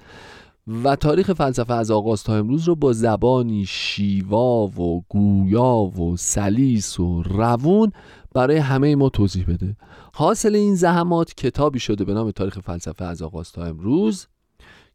و 0.84 0.96
تاریخ 0.96 1.32
فلسفه 1.32 1.74
از 1.74 1.90
آغاز 1.90 2.24
تا 2.24 2.36
امروز 2.36 2.68
رو 2.68 2.74
با 2.74 2.92
زبانی 2.92 3.66
شیوا 3.66 4.66
و 4.66 5.04
گویا 5.08 5.76
و 5.76 6.16
سلیس 6.16 7.00
و 7.00 7.22
روون 7.22 7.92
برای 8.34 8.56
همه 8.56 8.96
ما 8.96 9.08
توضیح 9.08 9.44
بده. 9.46 9.76
حاصل 10.14 10.54
این 10.54 10.74
زحمات 10.74 11.34
کتابی 11.34 11.78
شده 11.78 12.04
به 12.04 12.14
نام 12.14 12.30
تاریخ 12.30 12.58
فلسفه 12.58 13.04
از 13.04 13.22
آغاز 13.22 13.52
تا 13.52 13.64
امروز 13.64 14.26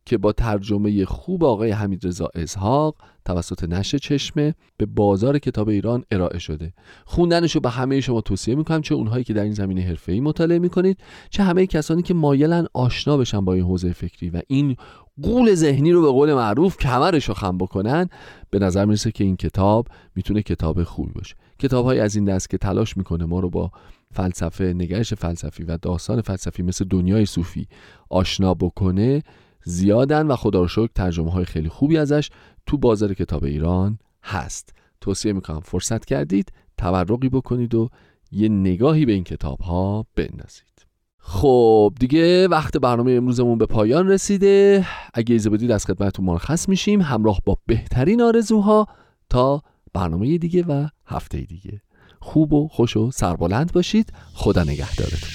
که 0.05 0.17
با 0.17 0.32
ترجمه 0.32 1.05
خوب 1.05 1.43
آقای 1.43 1.71
حمید 1.71 2.07
رضا 2.07 2.30
اسحاق 2.36 2.95
توسط 3.26 3.63
نشر 3.63 3.97
چشمه 3.97 4.55
به 4.78 4.86
بازار 4.86 5.39
کتاب 5.39 5.69
ایران 5.69 6.03
ارائه 6.11 6.39
شده. 6.39 6.74
خوندنش 7.05 7.55
رو 7.55 7.61
به 7.61 7.69
همه 7.69 8.01
شما 8.01 8.21
توصیه 8.21 8.55
می‌کنم 8.55 8.82
چه 8.82 8.95
اونهایی 8.95 9.24
که 9.24 9.34
در 9.34 9.43
این 9.43 9.53
زمینه 9.53 9.82
حرفه‌ای 9.82 10.19
مطالعه 10.19 10.59
می‌کنید 10.59 10.97
چه 11.30 11.43
همه 11.43 11.67
کسانی 11.67 12.01
که 12.01 12.13
مایلن 12.13 12.67
آشنا 12.74 13.17
بشن 13.17 13.45
با 13.45 13.53
این 13.53 13.63
حوزه 13.63 13.93
فکری 13.93 14.30
و 14.30 14.41
این 14.47 14.76
قول 15.22 15.55
ذهنی 15.55 15.91
رو 15.91 16.01
به 16.01 16.07
قول 16.07 16.34
معروف 16.34 16.78
کمرش 16.78 17.26
رو 17.30 17.34
خم 17.34 17.57
بکنن 17.57 18.09
به 18.49 18.59
نظر 18.59 18.86
می‌رسه 18.86 19.11
که 19.11 19.24
این 19.24 19.36
کتاب 19.36 19.88
می‌تونه 20.16 20.41
کتاب 20.41 20.84
خوبی 20.84 21.11
باشه. 21.11 21.36
کتاب 21.59 21.86
های 21.86 21.99
از 21.99 22.16
این 22.16 22.26
دست 22.26 22.49
که 22.49 22.57
تلاش 22.57 22.97
می‌کنه 22.97 23.26
ما 23.26 23.39
رو 23.39 23.49
با 23.49 23.72
فلسفه 24.11 24.74
نگرش 24.74 25.14
فلسفی 25.14 25.64
و 25.64 25.78
داستان 25.78 26.22
فلسفی 26.22 26.64
مثل 26.64 26.86
دنیای 26.86 27.26
صوفی 27.26 27.68
آشنا 28.09 28.53
بکنه 28.53 29.24
زیادن 29.64 30.28
و 30.28 30.36
خدا 30.36 30.61
رو 30.61 30.68
شکر 30.68 30.89
ترجمه 30.95 31.32
های 31.32 31.45
خیلی 31.45 31.70
خوبی 31.70 31.97
ازش 31.97 32.30
تو 32.66 32.78
بازار 32.78 33.14
کتاب 33.14 33.43
ایران 33.43 33.99
هست. 34.24 34.74
توصیه 35.01 35.34
می‌کنم 35.34 35.59
فرصت 35.59 36.05
کردید 36.05 36.51
تورقی 36.78 37.30
بکنید 37.30 37.76
و 37.76 37.89
یه 38.32 38.49
نگاهی 38.49 39.05
به 39.05 39.11
این 39.11 39.24
کتاب 39.24 39.61
ها 39.61 40.05
بندازید 40.16 40.72
خب 41.26 41.93
دیگه 41.99 42.47
وقت 42.47 42.78
برنامه 42.78 43.11
امروزمون 43.11 43.57
به 43.57 43.65
پایان 43.65 44.07
رسیده. 44.07 44.86
اگه 45.13 45.34
ایزه 45.34 45.49
بدید 45.49 45.71
از 45.71 45.86
خدمتتون 45.86 46.26
مرخص 46.26 46.69
میشیم. 46.69 47.01
همراه 47.01 47.39
با 47.45 47.57
بهترین 47.65 48.21
آرزوها 48.21 48.88
تا 49.30 49.61
برنامه 49.93 50.38
دیگه 50.38 50.63
و 50.63 50.88
هفته 51.05 51.41
دیگه. 51.41 51.82
خوب 52.19 52.53
و 52.53 52.67
خوش 52.67 52.97
و 52.97 53.11
سربلند 53.11 53.74
باشید. 53.74 54.13
خدا 54.34 54.63
نگهدارتون. 54.63 55.30